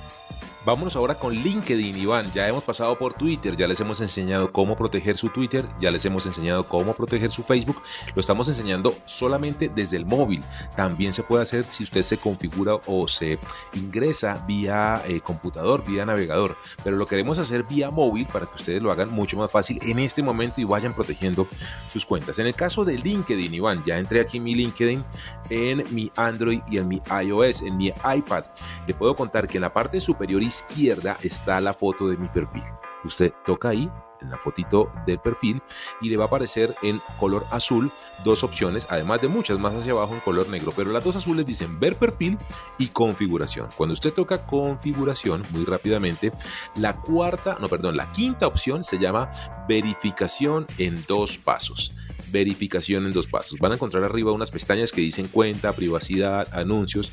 Vámonos 0.63 0.95
ahora 0.95 1.17
con 1.17 1.33
LinkedIn, 1.33 1.97
Iván. 1.97 2.31
Ya 2.33 2.47
hemos 2.47 2.63
pasado 2.63 2.95
por 2.95 3.15
Twitter, 3.15 3.55
ya 3.55 3.67
les 3.67 3.79
hemos 3.79 3.99
enseñado 3.99 4.51
cómo 4.51 4.77
proteger 4.77 5.17
su 5.17 5.29
Twitter, 5.29 5.65
ya 5.79 5.89
les 5.89 6.05
hemos 6.05 6.27
enseñado 6.27 6.67
cómo 6.67 6.93
proteger 6.93 7.31
su 7.31 7.41
Facebook. 7.41 7.81
Lo 8.13 8.19
estamos 8.19 8.47
enseñando 8.47 8.95
solamente 9.05 9.71
desde 9.73 9.97
el 9.97 10.05
móvil. 10.05 10.43
También 10.75 11.13
se 11.13 11.23
puede 11.23 11.41
hacer 11.41 11.65
si 11.65 11.83
usted 11.83 12.03
se 12.03 12.17
configura 12.17 12.75
o 12.85 13.07
se 13.07 13.39
ingresa 13.73 14.45
vía 14.47 15.01
eh, 15.07 15.19
computador, 15.21 15.83
vía 15.83 16.05
navegador. 16.05 16.55
Pero 16.83 16.95
lo 16.95 17.07
queremos 17.07 17.39
hacer 17.39 17.63
vía 17.63 17.89
móvil 17.89 18.27
para 18.27 18.45
que 18.45 18.57
ustedes 18.57 18.83
lo 18.83 18.91
hagan 18.91 19.09
mucho 19.09 19.37
más 19.37 19.49
fácil 19.49 19.79
en 19.81 19.97
este 19.97 20.21
momento 20.21 20.61
y 20.61 20.63
vayan 20.63 20.93
protegiendo 20.93 21.47
sus 21.91 22.05
cuentas. 22.05 22.37
En 22.37 22.45
el 22.45 22.53
caso 22.53 22.85
de 22.85 22.99
LinkedIn, 22.99 23.51
Iván, 23.51 23.83
ya 23.83 23.97
entré 23.97 24.21
aquí 24.21 24.37
en 24.37 24.43
mi 24.43 24.53
LinkedIn, 24.53 25.03
en 25.49 25.85
mi 25.89 26.11
Android 26.15 26.61
y 26.69 26.77
en 26.77 26.87
mi 26.87 27.01
iOS, 27.23 27.63
en 27.63 27.77
mi 27.77 27.87
iPad. 27.87 28.43
Le 28.85 28.93
puedo 28.93 29.15
contar 29.15 29.47
que 29.47 29.57
en 29.57 29.61
la 29.61 29.73
parte 29.73 29.99
superior 29.99 30.43
izquierda 30.51 31.17
está 31.23 31.61
la 31.61 31.73
foto 31.73 32.09
de 32.09 32.17
mi 32.17 32.27
perfil. 32.27 32.63
Usted 33.05 33.33
toca 33.45 33.69
ahí 33.69 33.89
en 34.21 34.29
la 34.29 34.37
fotito 34.37 34.91
del 35.05 35.17
perfil 35.19 35.61
y 36.01 36.09
le 36.09 36.17
va 36.17 36.25
a 36.25 36.27
aparecer 36.27 36.75
en 36.83 37.01
color 37.17 37.45
azul 37.49 37.91
dos 38.23 38.43
opciones, 38.43 38.85
además 38.89 39.21
de 39.21 39.29
muchas 39.29 39.57
más 39.59 39.73
hacia 39.73 39.93
abajo 39.93 40.13
en 40.13 40.19
color 40.19 40.49
negro, 40.49 40.73
pero 40.75 40.91
las 40.91 41.03
dos 41.03 41.15
azules 41.15 41.45
dicen 41.45 41.79
ver 41.79 41.95
perfil 41.95 42.37
y 42.77 42.87
configuración. 42.89 43.69
Cuando 43.75 43.93
usted 43.93 44.13
toca 44.13 44.45
configuración, 44.45 45.43
muy 45.51 45.63
rápidamente, 45.63 46.33
la 46.75 46.97
cuarta, 46.97 47.57
no, 47.59 47.69
perdón, 47.69 47.97
la 47.97 48.11
quinta 48.11 48.45
opción 48.45 48.83
se 48.83 48.99
llama 48.99 49.31
verificación 49.67 50.67
en 50.77 51.03
dos 51.07 51.37
pasos 51.37 51.95
verificación 52.31 53.05
en 53.05 53.11
dos 53.11 53.27
pasos. 53.27 53.59
Van 53.59 53.73
a 53.73 53.75
encontrar 53.75 54.05
arriba 54.05 54.31
unas 54.31 54.51
pestañas 54.51 54.93
que 54.93 55.01
dicen 55.01 55.27
cuenta, 55.27 55.73
privacidad, 55.73 56.47
anuncios 56.53 57.11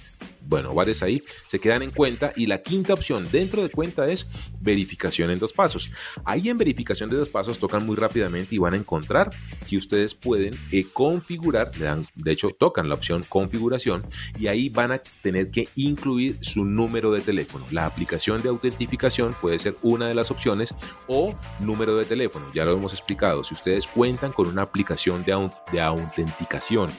bueno, 0.48 0.72
varios 0.72 1.02
ahí 1.02 1.22
se 1.46 1.58
quedan 1.58 1.82
en 1.82 1.90
cuenta 1.90 2.32
y 2.34 2.46
la 2.46 2.62
quinta 2.62 2.94
opción 2.94 3.28
dentro 3.30 3.62
de 3.62 3.68
cuenta 3.68 4.08
es 4.08 4.26
verificación 4.60 5.30
en 5.30 5.38
dos 5.38 5.52
pasos. 5.52 5.90
Ahí 6.24 6.48
en 6.48 6.56
verificación 6.56 7.10
de 7.10 7.18
dos 7.18 7.28
pasos 7.28 7.58
tocan 7.58 7.84
muy 7.84 7.96
rápidamente 7.96 8.54
y 8.54 8.58
van 8.58 8.72
a 8.72 8.78
encontrar 8.78 9.30
que 9.68 9.76
ustedes 9.76 10.14
pueden 10.14 10.54
eh, 10.72 10.86
configurar, 10.90 11.68
de 11.70 12.32
hecho 12.32 12.48
tocan 12.50 12.88
la 12.88 12.94
opción 12.94 13.26
configuración 13.28 14.06
y 14.38 14.46
ahí 14.46 14.70
van 14.70 14.92
a 14.92 15.02
tener 15.22 15.50
que 15.50 15.68
incluir 15.74 16.38
su 16.40 16.64
número 16.64 17.12
de 17.12 17.20
teléfono. 17.20 17.66
La 17.70 17.84
aplicación 17.84 18.40
de 18.40 18.48
autentificación 18.48 19.34
puede 19.40 19.58
ser 19.58 19.76
una 19.82 20.08
de 20.08 20.14
las 20.14 20.30
opciones 20.30 20.74
o 21.08 21.38
número 21.60 21.94
de 21.96 22.06
teléfono, 22.06 22.50
ya 22.54 22.64
lo 22.64 22.72
hemos 22.72 22.92
explicado. 22.92 23.44
Si 23.44 23.52
ustedes 23.52 23.86
cuentan 23.86 24.32
con 24.32 24.48
una 24.48 24.62
aplicación 24.62 25.22
de, 25.24 25.50
de 25.72 25.80
autenticación 25.82 26.90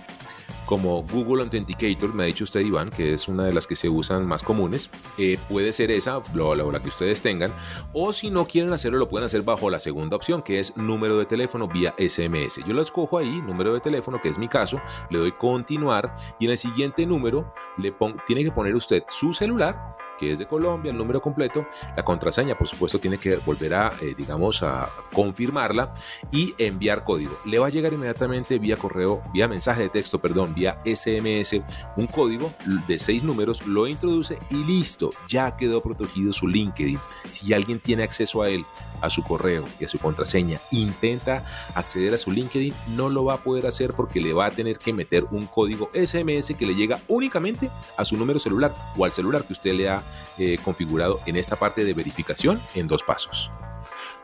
como 0.66 1.04
Google 1.04 1.44
Authenticator, 1.44 2.14
me 2.14 2.24
ha 2.24 2.26
dicho 2.28 2.44
usted 2.44 2.62
Iván, 2.62 2.90
que 2.90 3.14
es 3.14 3.28
una 3.28 3.46
de 3.46 3.54
las 3.54 3.68
que 3.68 3.76
se 3.76 3.90
usan 3.90 4.26
más 4.26 4.44
comunes, 4.44 4.90
eh, 5.18 5.38
puede 5.50 5.74
ser 5.74 5.92
esa, 5.92 6.22
la, 6.34 6.56
la 6.56 6.82
que 6.82 6.90
ustedes 6.90 7.22
tengan, 7.22 7.54
o 7.94 8.14
si 8.14 8.30
no 8.30 8.46
quieren 8.46 8.74
hacerlo, 8.74 9.00
lo 9.00 9.10
pueden 9.10 9.26
hacer 9.26 9.42
bajo 9.42 9.70
la 9.70 9.80
segunda 9.80 10.16
opción, 10.16 10.42
que 10.42 10.60
es 10.60 10.78
número 10.78 11.18
de 11.18 11.26
teléfono 11.26 11.68
vía 11.68 11.94
SMS. 11.98 12.60
Yo 12.66 12.74
lo 12.74 12.82
escojo 12.82 13.18
ahí, 13.18 13.42
número 13.42 13.74
de 13.74 13.80
teléfono, 13.80 14.22
que 14.22 14.30
es 14.30 14.38
mi 14.38 14.48
caso, 14.48 14.82
le 15.10 15.20
doy 15.20 15.32
continuar 15.32 16.16
y 16.40 16.46
en 16.46 16.52
el 16.52 16.58
siguiente 16.58 17.06
número 17.06 17.54
le 17.78 17.94
tiene 18.28 18.44
que 18.44 18.52
poner 18.52 18.76
usted 18.76 19.04
su 19.08 19.34
celular 19.34 19.98
que 20.20 20.32
es 20.32 20.40
de 20.40 20.46
Colombia, 20.46 20.92
el 20.92 20.98
número 20.98 21.22
completo, 21.22 21.66
la 21.96 22.04
contraseña, 22.04 22.58
por 22.58 22.68
supuesto, 22.68 23.00
tiene 23.00 23.18
que 23.18 23.38
volver 23.38 23.74
a, 23.74 23.94
eh, 24.02 24.14
digamos, 24.18 24.62
a 24.64 24.90
confirmarla 25.14 25.94
y 26.32 26.54
enviar 26.58 27.04
código. 27.04 27.38
Le 27.46 27.60
va 27.60 27.68
a 27.68 27.70
llegar 27.70 27.94
inmediatamente 27.94 28.60
vía 28.60 28.78
correo, 28.78 29.22
vía 29.34 29.48
mensaje 29.48 29.84
de 29.84 29.90
texto, 29.90 30.20
perdón, 30.20 30.54
vía 30.54 30.78
SMS, 30.86 31.62
un 31.96 32.08
código 32.08 32.54
de 32.88 33.00
seis 33.00 33.24
números, 33.24 33.66
lo 33.66 33.88
introduce 33.88 34.38
y 34.50 34.64
listo, 34.64 35.12
ya 35.28 35.56
quedó 35.56 35.82
protegido 35.82 36.34
su 36.34 36.48
LinkedIn. 36.48 37.00
Si 37.30 37.54
alguien 37.54 37.80
tiene 37.80 38.04
acceso 38.04 38.42
a 38.42 38.50
él 38.50 38.66
a 39.02 39.10
su 39.10 39.24
correo 39.24 39.66
y 39.80 39.86
a 39.86 39.88
su 39.88 39.98
contraseña, 39.98 40.60
intenta 40.72 41.46
acceder 41.74 42.14
a 42.14 42.18
su 42.18 42.32
LinkedIn, 42.32 42.74
no 42.90 43.10
lo 43.10 43.26
va 43.26 43.36
a 43.36 43.44
poder 43.44 43.66
hacer 43.66 43.94
porque 43.94 44.20
le 44.20 44.34
va 44.34 44.48
a 44.48 44.52
tener 44.52 44.78
que 44.78 44.94
meter 44.94 45.26
un 45.32 45.46
código 45.46 45.90
SMS 45.94 46.54
que 46.58 46.66
le 46.66 46.76
llega 46.76 47.00
únicamente 47.08 47.70
a 47.98 48.06
su 48.06 48.18
número 48.18 48.40
celular 48.40 48.74
o 48.98 49.06
al 49.06 49.12
celular 49.12 49.46
que 49.46 49.54
usted 49.54 49.74
le 49.74 49.90
ha 49.90 50.04
eh, 50.38 50.58
configurado 50.64 51.20
en 51.26 51.36
esta 51.36 51.56
parte 51.56 51.84
de 51.84 51.94
verificación 51.94 52.62
en 52.76 52.88
dos 52.88 53.04
pasos. 53.04 53.52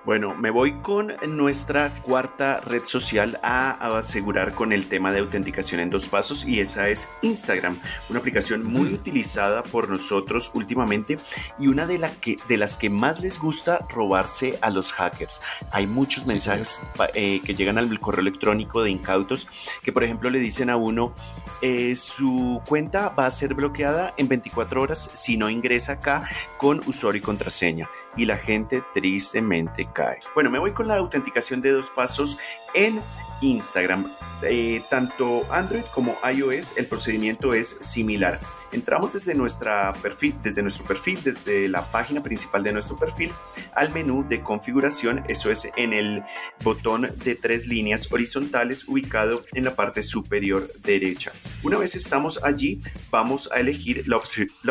Bueno, 0.06 0.36
me 0.36 0.52
voy 0.52 0.74
con 0.74 1.14
nuestra 1.28 1.90
cuarta 2.04 2.62
red 2.62 2.84
social 2.84 3.40
a, 3.42 3.72
asegurar 3.98 4.54
con 4.54 4.72
el 4.72 4.86
tema 4.86 5.12
de 5.12 5.20
autenticación 5.20 5.80
en 5.80 5.90
dos 5.90 6.08
pasos 6.10 6.46
y 6.46 6.60
esa 6.60 6.90
es 6.90 7.10
Instagram, 7.24 7.80
una 8.10 8.20
aplicación 8.20 8.64
muy 8.64 8.94
utilizada 8.94 9.64
por 9.64 9.90
nosotros 9.90 10.52
últimamente 10.54 11.18
y 11.58 11.68
una 11.68 11.88
de, 11.88 12.00
que, 12.22 12.38
de 12.48 12.58
las 12.58 12.78
que 12.78 12.92
más 12.92 13.20
les 13.22 13.40
gusta 13.40 13.80
robarse 13.90 14.60
a 14.62 14.70
los 14.70 14.92
hackers. 14.92 15.42
Hay 15.72 15.88
muchos 15.88 16.28
mensajes 16.28 16.84
eh, 17.16 17.42
que 17.44 17.56
llegan 17.56 17.80
al 17.80 18.00
correo 18.00 18.22
electrónico 18.22 18.84
de 18.84 18.92
incautos 18.92 19.48
que 19.82 19.92
por 19.92 20.04
ejemplo 20.04 20.30
le 20.30 20.40
dicen 20.40 20.70
a 20.70 20.78
uno 20.78 21.16
eh, 21.64 21.96
su 21.96 22.62
cuenta 22.68 23.10
va 23.10 23.26
a 23.26 23.32
ser 23.32 23.56
bloqueada 23.56 24.14
en 24.18 24.28
24 24.28 24.82
horas 24.84 25.10
si 25.14 25.36
no 25.36 25.50
ingresa 25.50 25.94
acá 25.94 26.30
con 26.60 26.82
usuario 26.86 27.20
y 27.20 27.22
contraseña. 27.24 27.90
Y 28.18 28.26
la 28.26 28.38
gente 28.38 28.84
tristemente 28.94 29.90
Bueno, 30.34 30.50
me 30.50 30.60
voy 30.60 30.72
con 30.72 30.88
la 30.88 30.98
autenticación 30.98 31.62
de 31.62 31.72
dos 31.72 31.90
pasos 31.90 32.38
en 32.74 33.02
Instagram. 33.42 34.14
Eh, 34.42 34.84
tanto 34.90 35.46
Android 35.52 35.84
como 35.94 36.18
iOS, 36.30 36.78
el 36.78 36.88
procedimiento 36.88 37.54
es 37.54 37.68
similar. 37.68 38.40
Entramos 38.72 39.14
desde, 39.14 39.34
nuestra 39.34 39.94
perfil, 40.02 40.36
desde 40.44 40.62
nuestro 40.62 40.86
perfil, 40.86 41.20
desde 41.24 41.70
la 41.70 41.84
página 41.84 42.22
principal 42.22 42.64
de 42.64 42.74
nuestro 42.74 42.98
perfil, 42.98 43.32
al 43.74 43.94
menú 43.94 44.26
de 44.28 44.42
configuración. 44.42 45.24
Eso 45.30 45.52
es 45.52 45.70
en 45.78 45.94
el 45.94 46.24
botón 46.64 47.10
de 47.24 47.36
tres 47.36 47.68
líneas 47.68 48.12
horizontales 48.12 48.88
ubicado 48.88 49.44
en 49.54 49.64
la 49.64 49.76
parte 49.76 50.02
superior 50.02 50.70
derecha. 50.82 51.32
Una 51.64 51.78
vez 51.78 51.96
estamos 51.96 52.44
allí, 52.44 52.82
vamos 53.10 53.50
a 53.54 53.60
elegir 53.60 54.06
la 54.08 54.18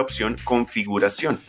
opción 0.03 0.37
configuración. 0.45 1.41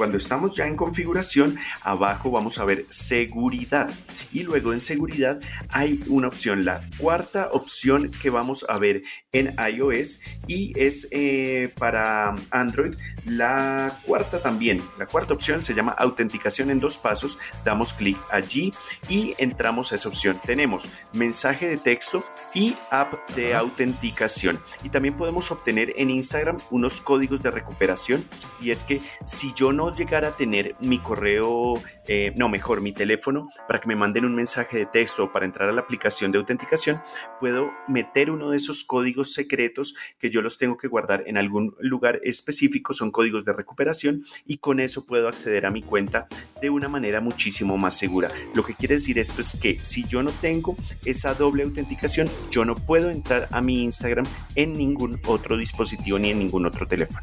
Cuando 0.00 0.16
estamos 0.16 0.56
ya 0.56 0.66
en 0.66 0.78
configuración, 0.78 1.58
abajo 1.82 2.30
vamos 2.30 2.56
a 2.56 2.64
ver 2.64 2.86
seguridad. 2.88 3.90
Y 4.32 4.44
luego 4.44 4.72
en 4.72 4.80
seguridad 4.80 5.38
hay 5.68 6.02
una 6.06 6.28
opción, 6.28 6.64
la 6.64 6.80
cuarta 6.96 7.50
opción 7.52 8.10
que 8.10 8.30
vamos 8.30 8.64
a 8.66 8.78
ver 8.78 9.02
en 9.32 9.54
iOS 9.58 10.22
y 10.46 10.72
es 10.74 11.06
eh, 11.10 11.70
para 11.76 12.34
Android 12.50 12.94
la 13.26 14.00
cuarta 14.06 14.40
también. 14.40 14.82
La 14.98 15.04
cuarta 15.04 15.34
opción 15.34 15.60
se 15.60 15.74
llama 15.74 15.92
autenticación 15.92 16.70
en 16.70 16.80
dos 16.80 16.96
pasos. 16.96 17.36
Damos 17.62 17.92
clic 17.92 18.16
allí 18.30 18.72
y 19.06 19.34
entramos 19.36 19.92
a 19.92 19.96
esa 19.96 20.08
opción. 20.08 20.40
Tenemos 20.46 20.88
mensaje 21.12 21.68
de 21.68 21.76
texto 21.76 22.24
y 22.54 22.74
app 22.90 23.28
de 23.36 23.54
autenticación. 23.54 24.60
Y 24.82 24.88
también 24.88 25.14
podemos 25.14 25.50
obtener 25.50 25.92
en 25.96 26.08
Instagram 26.08 26.58
unos 26.70 27.02
códigos 27.02 27.42
de 27.42 27.50
recuperación. 27.50 28.24
Y 28.62 28.70
es 28.70 28.82
que 28.82 29.02
si 29.24 29.52
yo 29.54 29.72
no 29.72 29.89
llegar 29.94 30.24
a 30.24 30.32
tener 30.36 30.74
mi 30.80 30.98
correo, 30.98 31.82
eh, 32.06 32.32
no, 32.36 32.48
mejor 32.48 32.80
mi 32.80 32.92
teléfono, 32.92 33.48
para 33.68 33.80
que 33.80 33.88
me 33.88 33.96
manden 33.96 34.24
un 34.24 34.34
mensaje 34.34 34.78
de 34.78 34.86
texto 34.86 35.24
o 35.24 35.32
para 35.32 35.46
entrar 35.46 35.68
a 35.68 35.72
la 35.72 35.80
aplicación 35.80 36.32
de 36.32 36.38
autenticación, 36.38 37.02
puedo 37.38 37.70
meter 37.88 38.30
uno 38.30 38.50
de 38.50 38.56
esos 38.56 38.84
códigos 38.84 39.32
secretos 39.32 39.94
que 40.18 40.30
yo 40.30 40.42
los 40.42 40.58
tengo 40.58 40.76
que 40.76 40.88
guardar 40.88 41.24
en 41.26 41.36
algún 41.36 41.74
lugar 41.80 42.20
específico, 42.22 42.92
son 42.92 43.10
códigos 43.10 43.44
de 43.44 43.52
recuperación 43.52 44.24
y 44.46 44.58
con 44.58 44.80
eso 44.80 45.06
puedo 45.06 45.28
acceder 45.28 45.66
a 45.66 45.70
mi 45.70 45.82
cuenta 45.82 46.28
de 46.60 46.70
una 46.70 46.88
manera 46.88 47.20
muchísimo 47.20 47.76
más 47.76 47.96
segura. 47.96 48.28
Lo 48.54 48.62
que 48.62 48.74
quiere 48.74 48.94
decir 48.94 49.18
esto 49.18 49.40
es 49.40 49.58
que 49.60 49.82
si 49.82 50.06
yo 50.06 50.22
no 50.22 50.30
tengo 50.30 50.76
esa 51.04 51.34
doble 51.34 51.62
autenticación, 51.62 52.28
yo 52.50 52.64
no 52.64 52.74
puedo 52.74 53.10
entrar 53.10 53.48
a 53.52 53.60
mi 53.60 53.82
Instagram 53.82 54.26
en 54.54 54.72
ningún 54.72 55.20
otro 55.26 55.56
dispositivo 55.56 56.18
ni 56.18 56.30
en 56.30 56.38
ningún 56.38 56.66
otro 56.66 56.86
teléfono. 56.86 57.20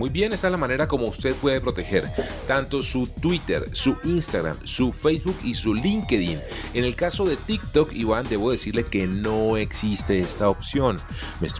Muy 0.00 0.08
bien, 0.08 0.32
esa 0.32 0.46
es 0.46 0.50
la 0.50 0.56
manera 0.56 0.88
como 0.88 1.04
usted 1.04 1.34
puede 1.34 1.60
proteger 1.60 2.10
tanto 2.46 2.82
su 2.82 3.06
Twitter, 3.06 3.68
su 3.72 3.98
Instagram, 4.04 4.56
su 4.64 4.94
Facebook 4.94 5.36
y 5.44 5.52
su 5.52 5.74
LinkedIn. 5.74 6.40
En 6.72 6.84
el 6.84 6.94
caso 6.94 7.26
de 7.26 7.36
TikTok, 7.36 7.92
Iván, 7.92 8.26
debo 8.26 8.50
decirle 8.50 8.86
que 8.86 9.06
no 9.06 9.58
existe 9.58 10.18
esta 10.18 10.48
opción. 10.48 10.96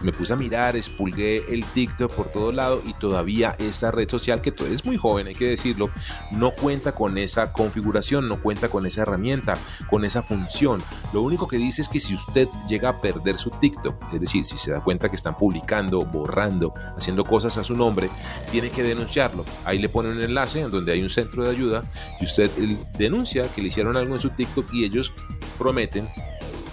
Me, 0.01 0.11
puse 0.11 0.33
a 0.33 0.37
mirar, 0.37 0.75
expulgué 0.75 1.53
el 1.53 1.63
TikTok 1.63 2.15
por 2.15 2.31
todo 2.31 2.51
lado 2.51 2.81
y 2.83 2.93
todavía 2.93 3.55
esta 3.59 3.91
red 3.91 4.09
social, 4.09 4.41
que 4.41 4.51
es 4.71 4.85
muy 4.85 4.97
joven, 4.97 5.27
hay 5.27 5.35
que 5.35 5.49
decirlo, 5.49 5.91
no 6.31 6.49
cuenta 6.49 6.95
con 6.95 7.19
esa 7.19 7.53
configuración, 7.53 8.27
no 8.27 8.41
cuenta 8.41 8.69
con 8.69 8.87
esa 8.87 9.03
herramienta, 9.03 9.53
con 9.87 10.03
esa 10.03 10.23
función. 10.23 10.81
Lo 11.13 11.21
único 11.21 11.47
que 11.47 11.57
dice 11.57 11.83
es 11.83 11.89
que 11.89 11.99
si 11.99 12.15
usted 12.15 12.47
llega 12.67 12.89
a 12.89 13.01
perder 13.01 13.37
su 13.37 13.51
TikTok, 13.51 14.11
es 14.11 14.19
decir, 14.19 14.45
si 14.45 14.57
se 14.57 14.71
da 14.71 14.83
cuenta 14.83 15.09
que 15.09 15.15
están 15.15 15.37
publicando, 15.37 16.03
borrando, 16.03 16.73
haciendo 16.97 17.23
cosas 17.23 17.55
a 17.59 17.63
su 17.63 17.75
nombre, 17.75 18.09
tiene 18.51 18.69
que 18.69 18.83
denunciarlo. 18.83 19.45
Ahí 19.65 19.79
le 19.79 19.89
ponen 19.89 20.13
un 20.13 20.21
enlace 20.21 20.61
en 20.61 20.71
donde 20.71 20.93
hay 20.93 21.01
un 21.01 21.09
centro 21.09 21.43
de 21.43 21.51
ayuda 21.51 21.81
y 22.19 22.25
usted 22.25 22.49
denuncia 22.97 23.43
que 23.43 23.61
le 23.61 23.67
hicieron 23.67 23.97
algo 23.97 24.15
en 24.15 24.21
su 24.21 24.29
TikTok 24.29 24.73
y 24.73 24.85
ellos 24.85 25.13
prometen 25.57 26.07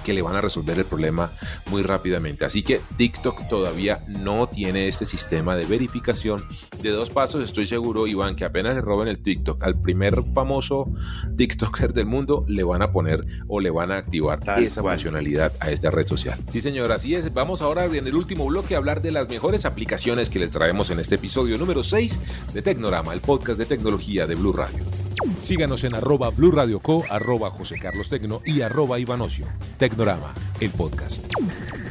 que 0.09 0.15
le 0.15 0.23
van 0.23 0.37
a 0.37 0.41
resolver 0.41 0.79
el 0.79 0.87
problema 0.87 1.31
muy 1.71 1.83
rápidamente. 1.83 2.47
Así 2.47 2.63
que 2.63 2.81
TikTok 2.97 3.47
todavía 3.47 4.07
no 4.09 4.49
tiene 4.49 4.89
este 4.89 5.05
sistema 5.05 5.55
de 5.55 5.67
verificación 5.67 6.43
de 6.81 6.89
dos 6.89 7.11
pasos. 7.11 7.45
Estoy 7.45 7.67
seguro, 7.67 8.07
Iván, 8.07 8.35
que 8.35 8.47
apenas 8.47 8.75
le 8.75 8.81
roben 8.81 9.09
el 9.09 9.23
TikTok 9.23 9.63
al 9.63 9.79
primer 9.79 10.23
famoso 10.33 10.91
TikToker 11.37 11.93
del 11.93 12.07
mundo, 12.07 12.47
le 12.49 12.63
van 12.65 12.81
a 12.81 12.91
poner 12.91 13.23
o 13.49 13.61
le 13.61 13.69
van 13.69 13.93
a 13.93 13.99
activar 13.99 14.41
esa 14.59 14.81
funcionalidad 14.81 15.53
a 15.61 15.73
esta 15.73 15.91
red 15.91 16.07
social. 16.07 16.39
Sí, 16.53 16.61
señor, 16.61 16.91
así 16.91 17.15
es. 17.15 17.35
Vamos 17.35 17.61
ahora 17.61 17.85
en 17.85 18.07
el 18.07 18.15
último 18.15 18.47
bloque 18.47 18.77
a 18.77 18.79
hablar 18.79 19.03
de 19.03 19.13
las 19.13 19.29
mejores 19.29 19.67
aplicaciones 19.67 20.31
que 20.31 20.39
les 20.39 20.51
traemos 20.51 20.89
en 20.89 21.01
este 21.01 21.17
episodio 21.17 21.59
número 21.59 21.85
6 21.85 22.19
de 22.55 22.63
Tecnorama, 22.63 23.13
el 23.13 23.21
podcast 23.21 23.59
de 23.59 23.67
tecnología 23.67 24.27
de 24.27 24.37
Blue 24.37 24.55
Radio. 24.55 25.08
Síganos 25.37 25.85
en 25.85 25.95
arroba 25.95 26.31
Blue 26.31 26.51
Radio 26.51 26.81
Co, 26.81 27.05
José 27.51 27.79
Carlos 27.79 28.09
Tecno 28.09 28.41
y 28.45 28.61
arroba 28.61 28.99
Ivanocio. 28.99 29.47
Tecnorama, 29.79 30.35
el 30.61 30.71
podcast. 30.71 31.25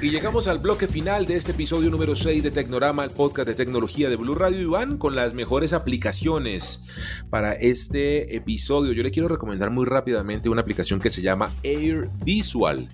Y 0.01 0.09
llegamos 0.09 0.47
al 0.47 0.59
bloque 0.59 0.87
final 0.87 1.25
de 1.25 1.35
este 1.35 1.51
episodio 1.51 1.89
número 1.89 2.15
6 2.15 2.43
de 2.43 2.51
Tecnorama, 2.51 3.03
el 3.03 3.09
podcast 3.09 3.47
de 3.47 3.55
tecnología 3.55 4.09
de 4.09 4.15
Blue 4.15 4.35
Radio 4.35 4.61
Iván, 4.61 4.97
con 4.97 5.15
las 5.15 5.33
mejores 5.33 5.73
aplicaciones 5.73 6.83
para 7.29 7.53
este 7.53 8.35
episodio. 8.35 8.93
Yo 8.93 9.03
le 9.03 9.11
quiero 9.11 9.27
recomendar 9.27 9.71
muy 9.71 9.85
rápidamente 9.85 10.49
una 10.49 10.61
aplicación 10.61 10.99
que 10.99 11.09
se 11.09 11.21
llama 11.21 11.49
Air 11.63 12.09
Visual. 12.23 12.89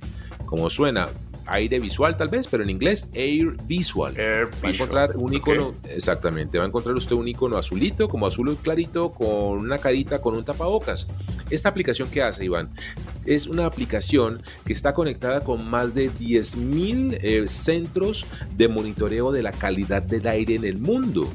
Como 0.45 0.69
suena, 0.69 1.09
aire 1.53 1.79
visual 1.79 2.17
tal 2.17 2.29
vez, 2.29 2.47
pero 2.49 2.63
en 2.63 2.69
inglés 2.69 3.07
Air 3.13 3.55
Visual. 3.65 4.13
va 4.17 4.67
a 4.67 4.71
encontrar 4.71 5.15
un 5.17 5.33
icono, 5.33 5.73
exactamente, 5.89 6.57
va 6.57 6.65
a 6.65 6.67
encontrar 6.67 6.95
usted 6.95 7.15
un 7.15 7.27
icono 7.27 7.57
azulito, 7.57 8.09
como 8.09 8.27
azul 8.27 8.57
clarito, 8.61 9.11
con 9.11 9.57
una 9.59 9.77
carita, 9.77 10.21
con 10.21 10.35
un 10.35 10.43
tapabocas. 10.43 11.07
Esta 11.49 11.69
aplicación 11.69 12.09
que 12.09 12.21
hace, 12.21 12.45
Iván, 12.45 12.69
es 13.25 13.47
una 13.47 13.65
aplicación 13.65 14.41
que 14.65 14.73
está 14.73 14.93
conectada 14.93 15.43
con 15.43 15.69
más 15.69 15.93
de 15.93 16.11
10.000 16.11 17.19
eh, 17.21 17.47
centros 17.47 18.25
de 18.55 18.67
monitoreo 18.67 19.31
de 19.31 19.43
la 19.43 19.51
calidad 19.51 20.01
del 20.01 20.27
aire 20.27 20.55
en 20.55 20.65
el 20.65 20.77
mundo. 20.77 21.31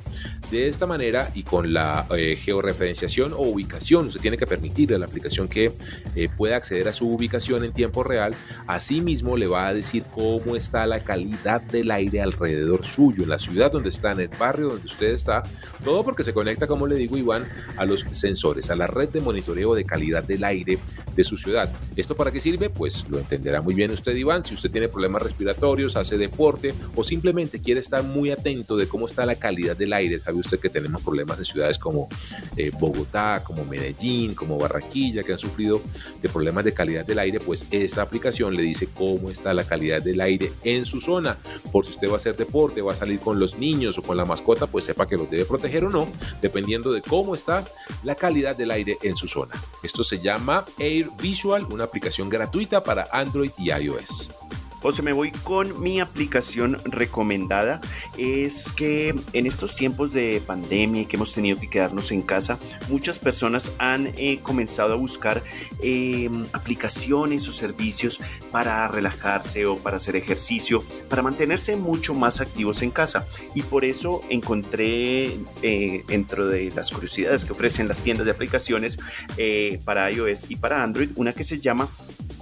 De 0.51 0.69
esta 0.69 0.87
manera 0.87 1.31
y 1.35 1.43
con 1.43 1.75
la 1.75 2.07
eh, 2.17 2.39
georreferenciación 2.41 3.35
o 3.35 3.43
ubicación, 3.43 4.07
usted 4.07 4.21
tiene 4.21 4.39
que 4.39 4.47
permitirle 4.47 4.97
a 4.97 4.99
la 4.99 5.07
aplicación 5.07 5.47
que 5.47 5.73
eh, 6.15 6.29
pueda 6.35 6.57
acceder 6.57 6.89
a 6.89 6.93
su 6.93 7.09
ubicación 7.09 7.65
en 7.65 7.73
tiempo 7.73 8.03
real. 8.03 8.35
Asimismo, 8.67 9.37
le 9.37 9.47
va 9.47 9.69
a 9.69 9.75
decir 9.75 10.05
cómo 10.15 10.57
está 10.57 10.87
la 10.87 11.01
calidad 11.01 11.61
del 11.63 11.91
aire 11.91 12.21
alrededor 12.21 12.85
suyo, 12.85 13.25
en 13.25 13.31
la 13.31 13.39
ciudad 13.39 13.71
donde 13.71 13.91
está, 13.91 14.13
en 14.13 14.21
el 14.21 14.29
barrio 14.29 14.71
donde 14.71 14.87
usted 14.87 15.09
está. 15.09 15.43
Todo 15.85 16.05
porque 16.05 16.25
se 16.25 16.33
conecta, 16.33 16.67
como 16.67 16.87
le 16.87 16.95
digo, 16.95 17.17
Iván, 17.17 17.45
a 17.77 17.85
los 17.85 18.05
sensores, 18.11 18.71
a 18.71 18.77
la 18.77 18.87
red 18.87 19.09
de 19.09 19.21
monitoreo 19.21 19.75
de 19.75 19.85
calidad 19.85 20.25
del 20.25 20.45
aire 20.45 20.79
de 21.15 21.25
su 21.25 21.37
ciudad. 21.37 21.71
¿Esto 21.97 22.15
para 22.15 22.31
qué 22.31 22.41
sirve? 22.41 22.71
Pues 22.71 23.09
lo 23.09 23.19
entenderá 23.19 23.61
muy 23.61 23.75
bien 23.75 23.91
usted, 23.91 24.15
Iván. 24.15 24.45
Si 24.45 24.55
usted 24.55 24.71
tiene 24.71 24.89
problemas 24.89 25.23
respiratorios, 25.23 25.97
hace 25.97 26.17
deporte 26.17 26.73
o 26.95 27.05
simplemente 27.05 27.61
quiere 27.61 27.81
estar 27.81 28.03
muy 28.03 28.31
atento 28.31 28.77
de 28.77 28.87
cómo 28.87 29.07
está 29.07 29.27
la 29.27 29.35
calidad 29.35 29.77
del 29.77 29.93
aire, 29.93 30.21
usted 30.39 30.59
que 30.59 30.69
tenemos 30.69 31.03
problemas 31.03 31.39
en 31.39 31.45
ciudades 31.45 31.79
como 31.79 32.09
eh, 32.57 32.71
Bogotá, 32.79 33.43
como 33.45 33.65
Medellín, 33.65 34.35
como 34.35 34.59
Barranquilla, 34.59 35.23
que 35.23 35.33
han 35.33 35.39
sufrido 35.39 35.81
de 36.23 36.29
problemas 36.29 36.65
de 36.65 36.73
calidad 36.73 37.05
del 37.05 37.19
aire, 37.19 37.41
pues 37.41 37.67
esta 37.71 38.03
aplicación 38.03 38.55
le 38.55 38.63
dice 38.63 38.89
cómo 38.93 39.31
está 39.31 39.53
la 39.55 39.65
calidad 39.65 39.88
del 39.89 40.21
aire 40.21 40.53
en 40.65 40.85
su 40.85 41.01
zona. 41.01 41.39
Por 41.73 41.85
si 41.85 41.93
usted 41.93 42.09
va 42.09 42.15
a 42.15 42.17
hacer 42.17 42.37
deporte, 42.37 42.83
va 42.83 42.93
a 42.93 42.97
salir 42.97 43.19
con 43.21 43.39
los 43.41 43.59
niños 43.59 43.99
o 43.99 44.03
con 44.03 44.17
la 44.17 44.25
mascota, 44.25 44.67
pues 44.67 44.85
sepa 44.85 45.07
que 45.07 45.17
los 45.17 45.31
debe 45.31 45.45
proteger 45.45 45.85
o 45.85 45.91
no, 45.91 46.07
dependiendo 46.41 46.93
de 46.93 47.03
cómo 47.03 47.35
está 47.35 47.65
la 48.05 48.15
calidad 48.15 48.57
del 48.57 48.71
aire 48.71 48.99
en 49.03 49.17
su 49.17 49.27
zona. 49.29 49.55
Esto 49.83 50.05
se 50.05 50.19
llama 50.19 50.65
Air 50.79 51.09
Visual, 51.21 51.67
una 51.71 51.85
aplicación 51.85 52.29
gratuita 52.29 52.85
para 52.85 53.09
Android 53.13 53.51
y 53.59 53.71
iOS. 53.71 54.31
José, 54.81 55.03
me 55.03 55.13
voy 55.13 55.33
con 55.33 55.83
mi 55.83 56.01
aplicación 56.01 56.79
recomendada. 56.85 57.81
Es 58.17 58.71
que 58.71 59.15
en 59.33 59.47
estos 59.47 59.75
tiempos 59.75 60.13
de 60.13 60.41
pandemia 60.47 61.03
y 61.03 61.07
que 61.07 61.17
hemos 61.17 61.33
tenido 61.33 61.59
que 61.59 61.69
quedarnos 61.69 62.13
en 62.13 62.23
casa, 62.23 62.59
muchas 62.89 63.19
personas 63.19 63.73
han 63.79 64.13
eh, 64.17 64.39
comenzado 64.43 64.93
a 64.93 64.97
buscar 64.97 65.43
em, 65.83 66.47
aplicaciones 66.53 67.49
o 67.49 67.53
servicios 67.53 68.21
para 68.53 68.87
relajarse 68.87 69.67
o 69.67 69.77
para 69.77 69.97
hacer 69.97 70.15
ejercicio, 70.15 70.85
para 71.11 71.23
mantenerse 71.23 71.75
mucho 71.77 72.15
más 72.15 72.41
activos 72.41 72.83
en 72.83 72.93
casa. 72.93 73.27
Y 73.55 73.63
por 73.63 73.85
eso 73.85 74.21
encontré 74.29 75.37
eh, 75.63 76.05
dentro 76.07 76.47
de 76.47 76.71
las 76.75 76.93
curiosidades 76.93 77.45
que 77.45 77.53
ofrecen 77.53 77.89
las 77.89 78.01
tiendas 78.01 78.27
de 78.27 78.33
aplicaciones 78.33 78.99
eh, 79.37 79.81
para 79.85 80.11
iOS 80.13 80.51
y 80.51 80.57
para 80.57 80.85
Android, 80.85 81.11
una 81.17 81.33
que 81.33 81.43
se 81.43 81.59
llama 81.59 81.89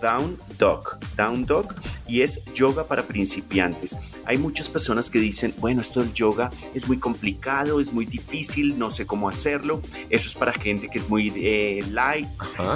Down 0.01 0.39
Dog. 0.59 0.99
Down 1.17 1.45
Dog 1.45 1.75
y 2.09 2.23
es 2.23 2.45
yoga 2.55 2.87
para 2.87 3.03
principiantes. 3.03 3.97
Hay 4.25 4.39
muchas 4.39 4.69
personas 4.69 5.11
que 5.11 5.19
dicen, 5.19 5.55
bueno, 5.59 5.81
esto 5.81 6.01
del 6.01 6.13
yoga 6.13 6.51
es 6.75 6.87
muy 6.87 6.99
complicado, 6.99 7.81
es 7.81 7.93
muy 7.93 8.07
difícil, 8.07 8.79
no 8.79 8.91
sé 8.91 9.07
cómo 9.07 9.29
hacerlo. 9.29 9.81
Eso 10.11 10.29
es 10.29 10.35
para 10.35 10.53
gente 10.53 10.89
que 10.89 10.99
es 10.99 11.09
muy 11.09 11.33
eh, 11.37 11.85
light, 11.91 12.29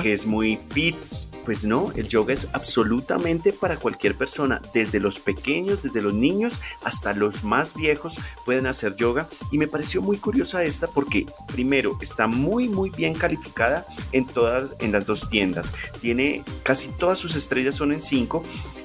que 0.02 0.12
es 0.12 0.26
muy 0.26 0.58
fit 0.70 0.96
pues 1.44 1.64
no, 1.64 1.92
el 1.96 2.08
yoga 2.08 2.32
es 2.32 2.48
absolutamente 2.52 3.52
para 3.52 3.76
cualquier 3.76 4.14
persona, 4.14 4.60
desde 4.74 5.00
los 5.00 5.20
pequeños, 5.20 5.82
desde 5.82 6.02
los 6.02 6.14
niños 6.14 6.54
hasta 6.84 7.14
los 7.14 7.44
más 7.44 7.74
viejos 7.74 8.16
pueden 8.44 8.66
hacer 8.66 8.96
yoga 8.96 9.28
y 9.50 9.58
me 9.58 9.68
pareció 9.68 10.02
muy 10.02 10.16
curiosa 10.16 10.64
esta 10.64 10.88
porque 10.88 11.26
primero 11.52 11.98
está 12.00 12.26
muy 12.26 12.68
muy 12.68 12.90
bien 12.90 13.14
calificada 13.14 13.86
en 14.12 14.26
todas 14.26 14.70
en 14.80 14.92
las 14.92 15.06
dos 15.06 15.28
tiendas. 15.28 15.72
Tiene 16.00 16.44
casi 16.62 16.88
todas 16.88 17.18
sus 17.18 17.36
estrellas 17.36 17.74
son 17.74 17.92
en 17.92 18.00
5 18.00 18.42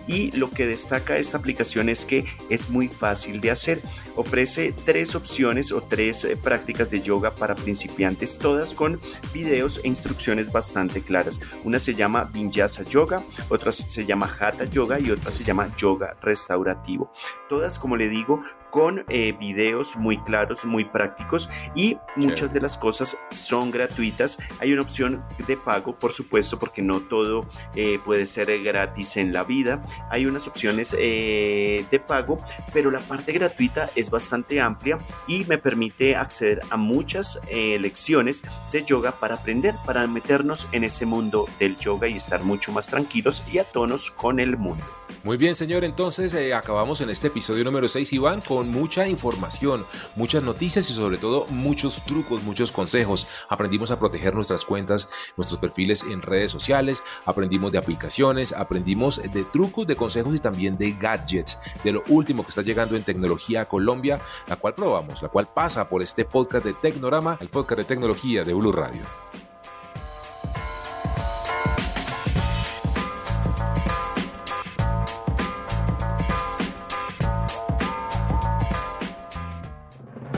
y 0.08 0.32
lo 0.32 0.50
que 0.50 0.68
destaca 0.68 1.18
esta 1.18 1.38
aplicación 1.38 1.90
es 1.90 2.06
que 2.06 2.26
es 2.50 2.70
muy 2.70 2.88
fácil 2.88 3.42
de 3.42 3.52
hacer. 3.52 3.82
Ofrece 4.16 4.74
tres 4.86 5.16
opciones 5.16 5.72
o 5.72 5.82
tres 5.82 6.24
eh, 6.24 6.38
prácticas 6.38 6.90
de 6.90 7.02
yoga 7.02 7.32
para 7.32 7.56
principiantes, 7.56 8.38
todas 8.38 8.74
con 8.74 9.00
videos 9.34 9.82
e 9.84 9.88
instrucciones 9.88 10.52
bastante 10.52 11.02
claras. 11.02 11.40
Una 11.64 11.80
se 11.80 11.96
llama 11.96 12.30
Vinyasa 12.34 12.84
Yoga, 12.84 13.24
otra 13.50 13.72
se 13.72 14.06
llama 14.06 14.32
Hatha 14.40 14.66
Yoga 14.66 15.00
y 15.00 15.12
otra 15.12 15.32
se 15.32 15.44
llama 15.44 15.76
Yoga 15.76 16.16
Restaurativo. 16.22 17.12
Todas, 17.50 17.80
como 17.80 17.98
le 17.98 18.10
digo, 18.10 18.40
con 18.76 19.06
eh, 19.08 19.34
videos 19.40 19.96
muy 19.96 20.18
claros, 20.18 20.66
muy 20.66 20.84
prácticos 20.84 21.48
y 21.76 21.98
muchas 22.18 22.54
de 22.54 22.60
las 22.60 22.78
cosas 22.78 23.18
son 23.32 23.72
gratuitas. 23.72 24.38
Hay 24.60 24.74
una 24.74 24.82
opción 24.82 25.24
de 25.48 25.56
pago, 25.56 25.98
por 25.98 26.12
supuesto, 26.12 26.60
porque 26.60 26.82
no 26.82 27.00
todo 27.00 27.48
eh, 27.74 28.00
puede 28.04 28.26
ser 28.26 28.62
gratis 28.64 29.16
en 29.16 29.32
la 29.32 29.46
vida. 29.46 29.82
Hay 30.12 30.26
unas 30.26 30.46
opciones 30.46 30.94
eh, 31.00 31.86
de 31.90 32.00
pago, 32.02 32.44
pero 32.74 32.92
la 32.92 33.00
parte 33.00 33.32
gratuita 33.32 33.90
es 33.96 34.10
bastante 34.10 34.60
amplia 34.60 35.00
y 35.26 35.46
me 35.46 35.58
permite 35.58 36.18
acceder 36.18 36.60
a 36.70 36.76
muchas 36.76 37.40
lecciones 37.50 38.44
de 38.74 38.84
yoga 38.84 39.14
para 39.22 39.36
aprender, 39.36 39.76
para 39.86 40.06
meternos 40.06 40.68
en 40.74 40.84
ese 40.84 41.06
mundo 41.06 41.48
del 41.60 41.78
yoga 41.78 42.10
y 42.10 42.16
estar 42.16 42.44
mucho 42.44 42.74
más 42.74 42.88
tranquilos 42.88 43.42
y 43.50 43.60
a 43.60 43.64
tonos 43.64 44.12
con 44.12 44.42
el 44.42 44.58
mundo. 44.58 44.84
Muy 45.24 45.38
bien, 45.38 45.56
señor. 45.56 45.84
Entonces 45.84 46.36
acabamos 46.54 47.02
en 47.02 47.10
este 47.10 47.28
episodio 47.28 47.64
número 47.64 47.88
6, 47.88 48.14
Iván, 48.14 48.42
mucha 48.66 49.08
información, 49.08 49.86
muchas 50.16 50.44
noticias 50.44 50.90
y 50.90 50.94
sobre 50.94 51.18
todo 51.18 51.46
muchos 51.50 52.04
trucos, 52.06 52.44
muchos 52.44 52.72
consejos. 52.72 53.28
Aprendimos 53.50 53.92
a 53.92 54.00
proteger 54.00 54.34
nuestras 54.34 54.66
cuentas, 54.66 55.10
nuestros 55.38 55.60
perfiles 55.60 56.04
en 56.04 56.22
redes 56.22 56.52
sociales, 56.52 57.04
aprendimos 57.26 57.72
de 57.72 57.78
aplicaciones, 57.78 58.52
aprendimos 58.52 59.22
de 59.22 59.44
trucos, 59.46 59.88
de 59.88 59.96
consejos 59.96 60.36
y 60.36 60.40
también 60.40 60.78
de 60.78 60.92
gadgets, 60.92 61.60
de 61.84 61.92
lo 61.92 62.04
último 62.08 62.44
que 62.44 62.50
está 62.50 62.62
llegando 62.62 62.96
en 62.96 63.04
tecnología 63.04 63.62
a 63.62 63.66
Colombia, 63.66 64.20
la 64.48 64.56
cual 64.56 64.76
probamos, 64.76 65.22
la 65.22 65.30
cual 65.30 65.48
pasa 65.54 65.88
por 65.88 66.02
este 66.02 66.26
podcast 66.26 66.66
de 66.66 66.74
Tecnorama, 66.74 67.38
el 67.40 67.50
podcast 67.50 67.80
de 67.80 67.86
tecnología 67.86 68.44
de 68.44 68.54
Blue 68.54 68.72
Radio. 68.72 69.45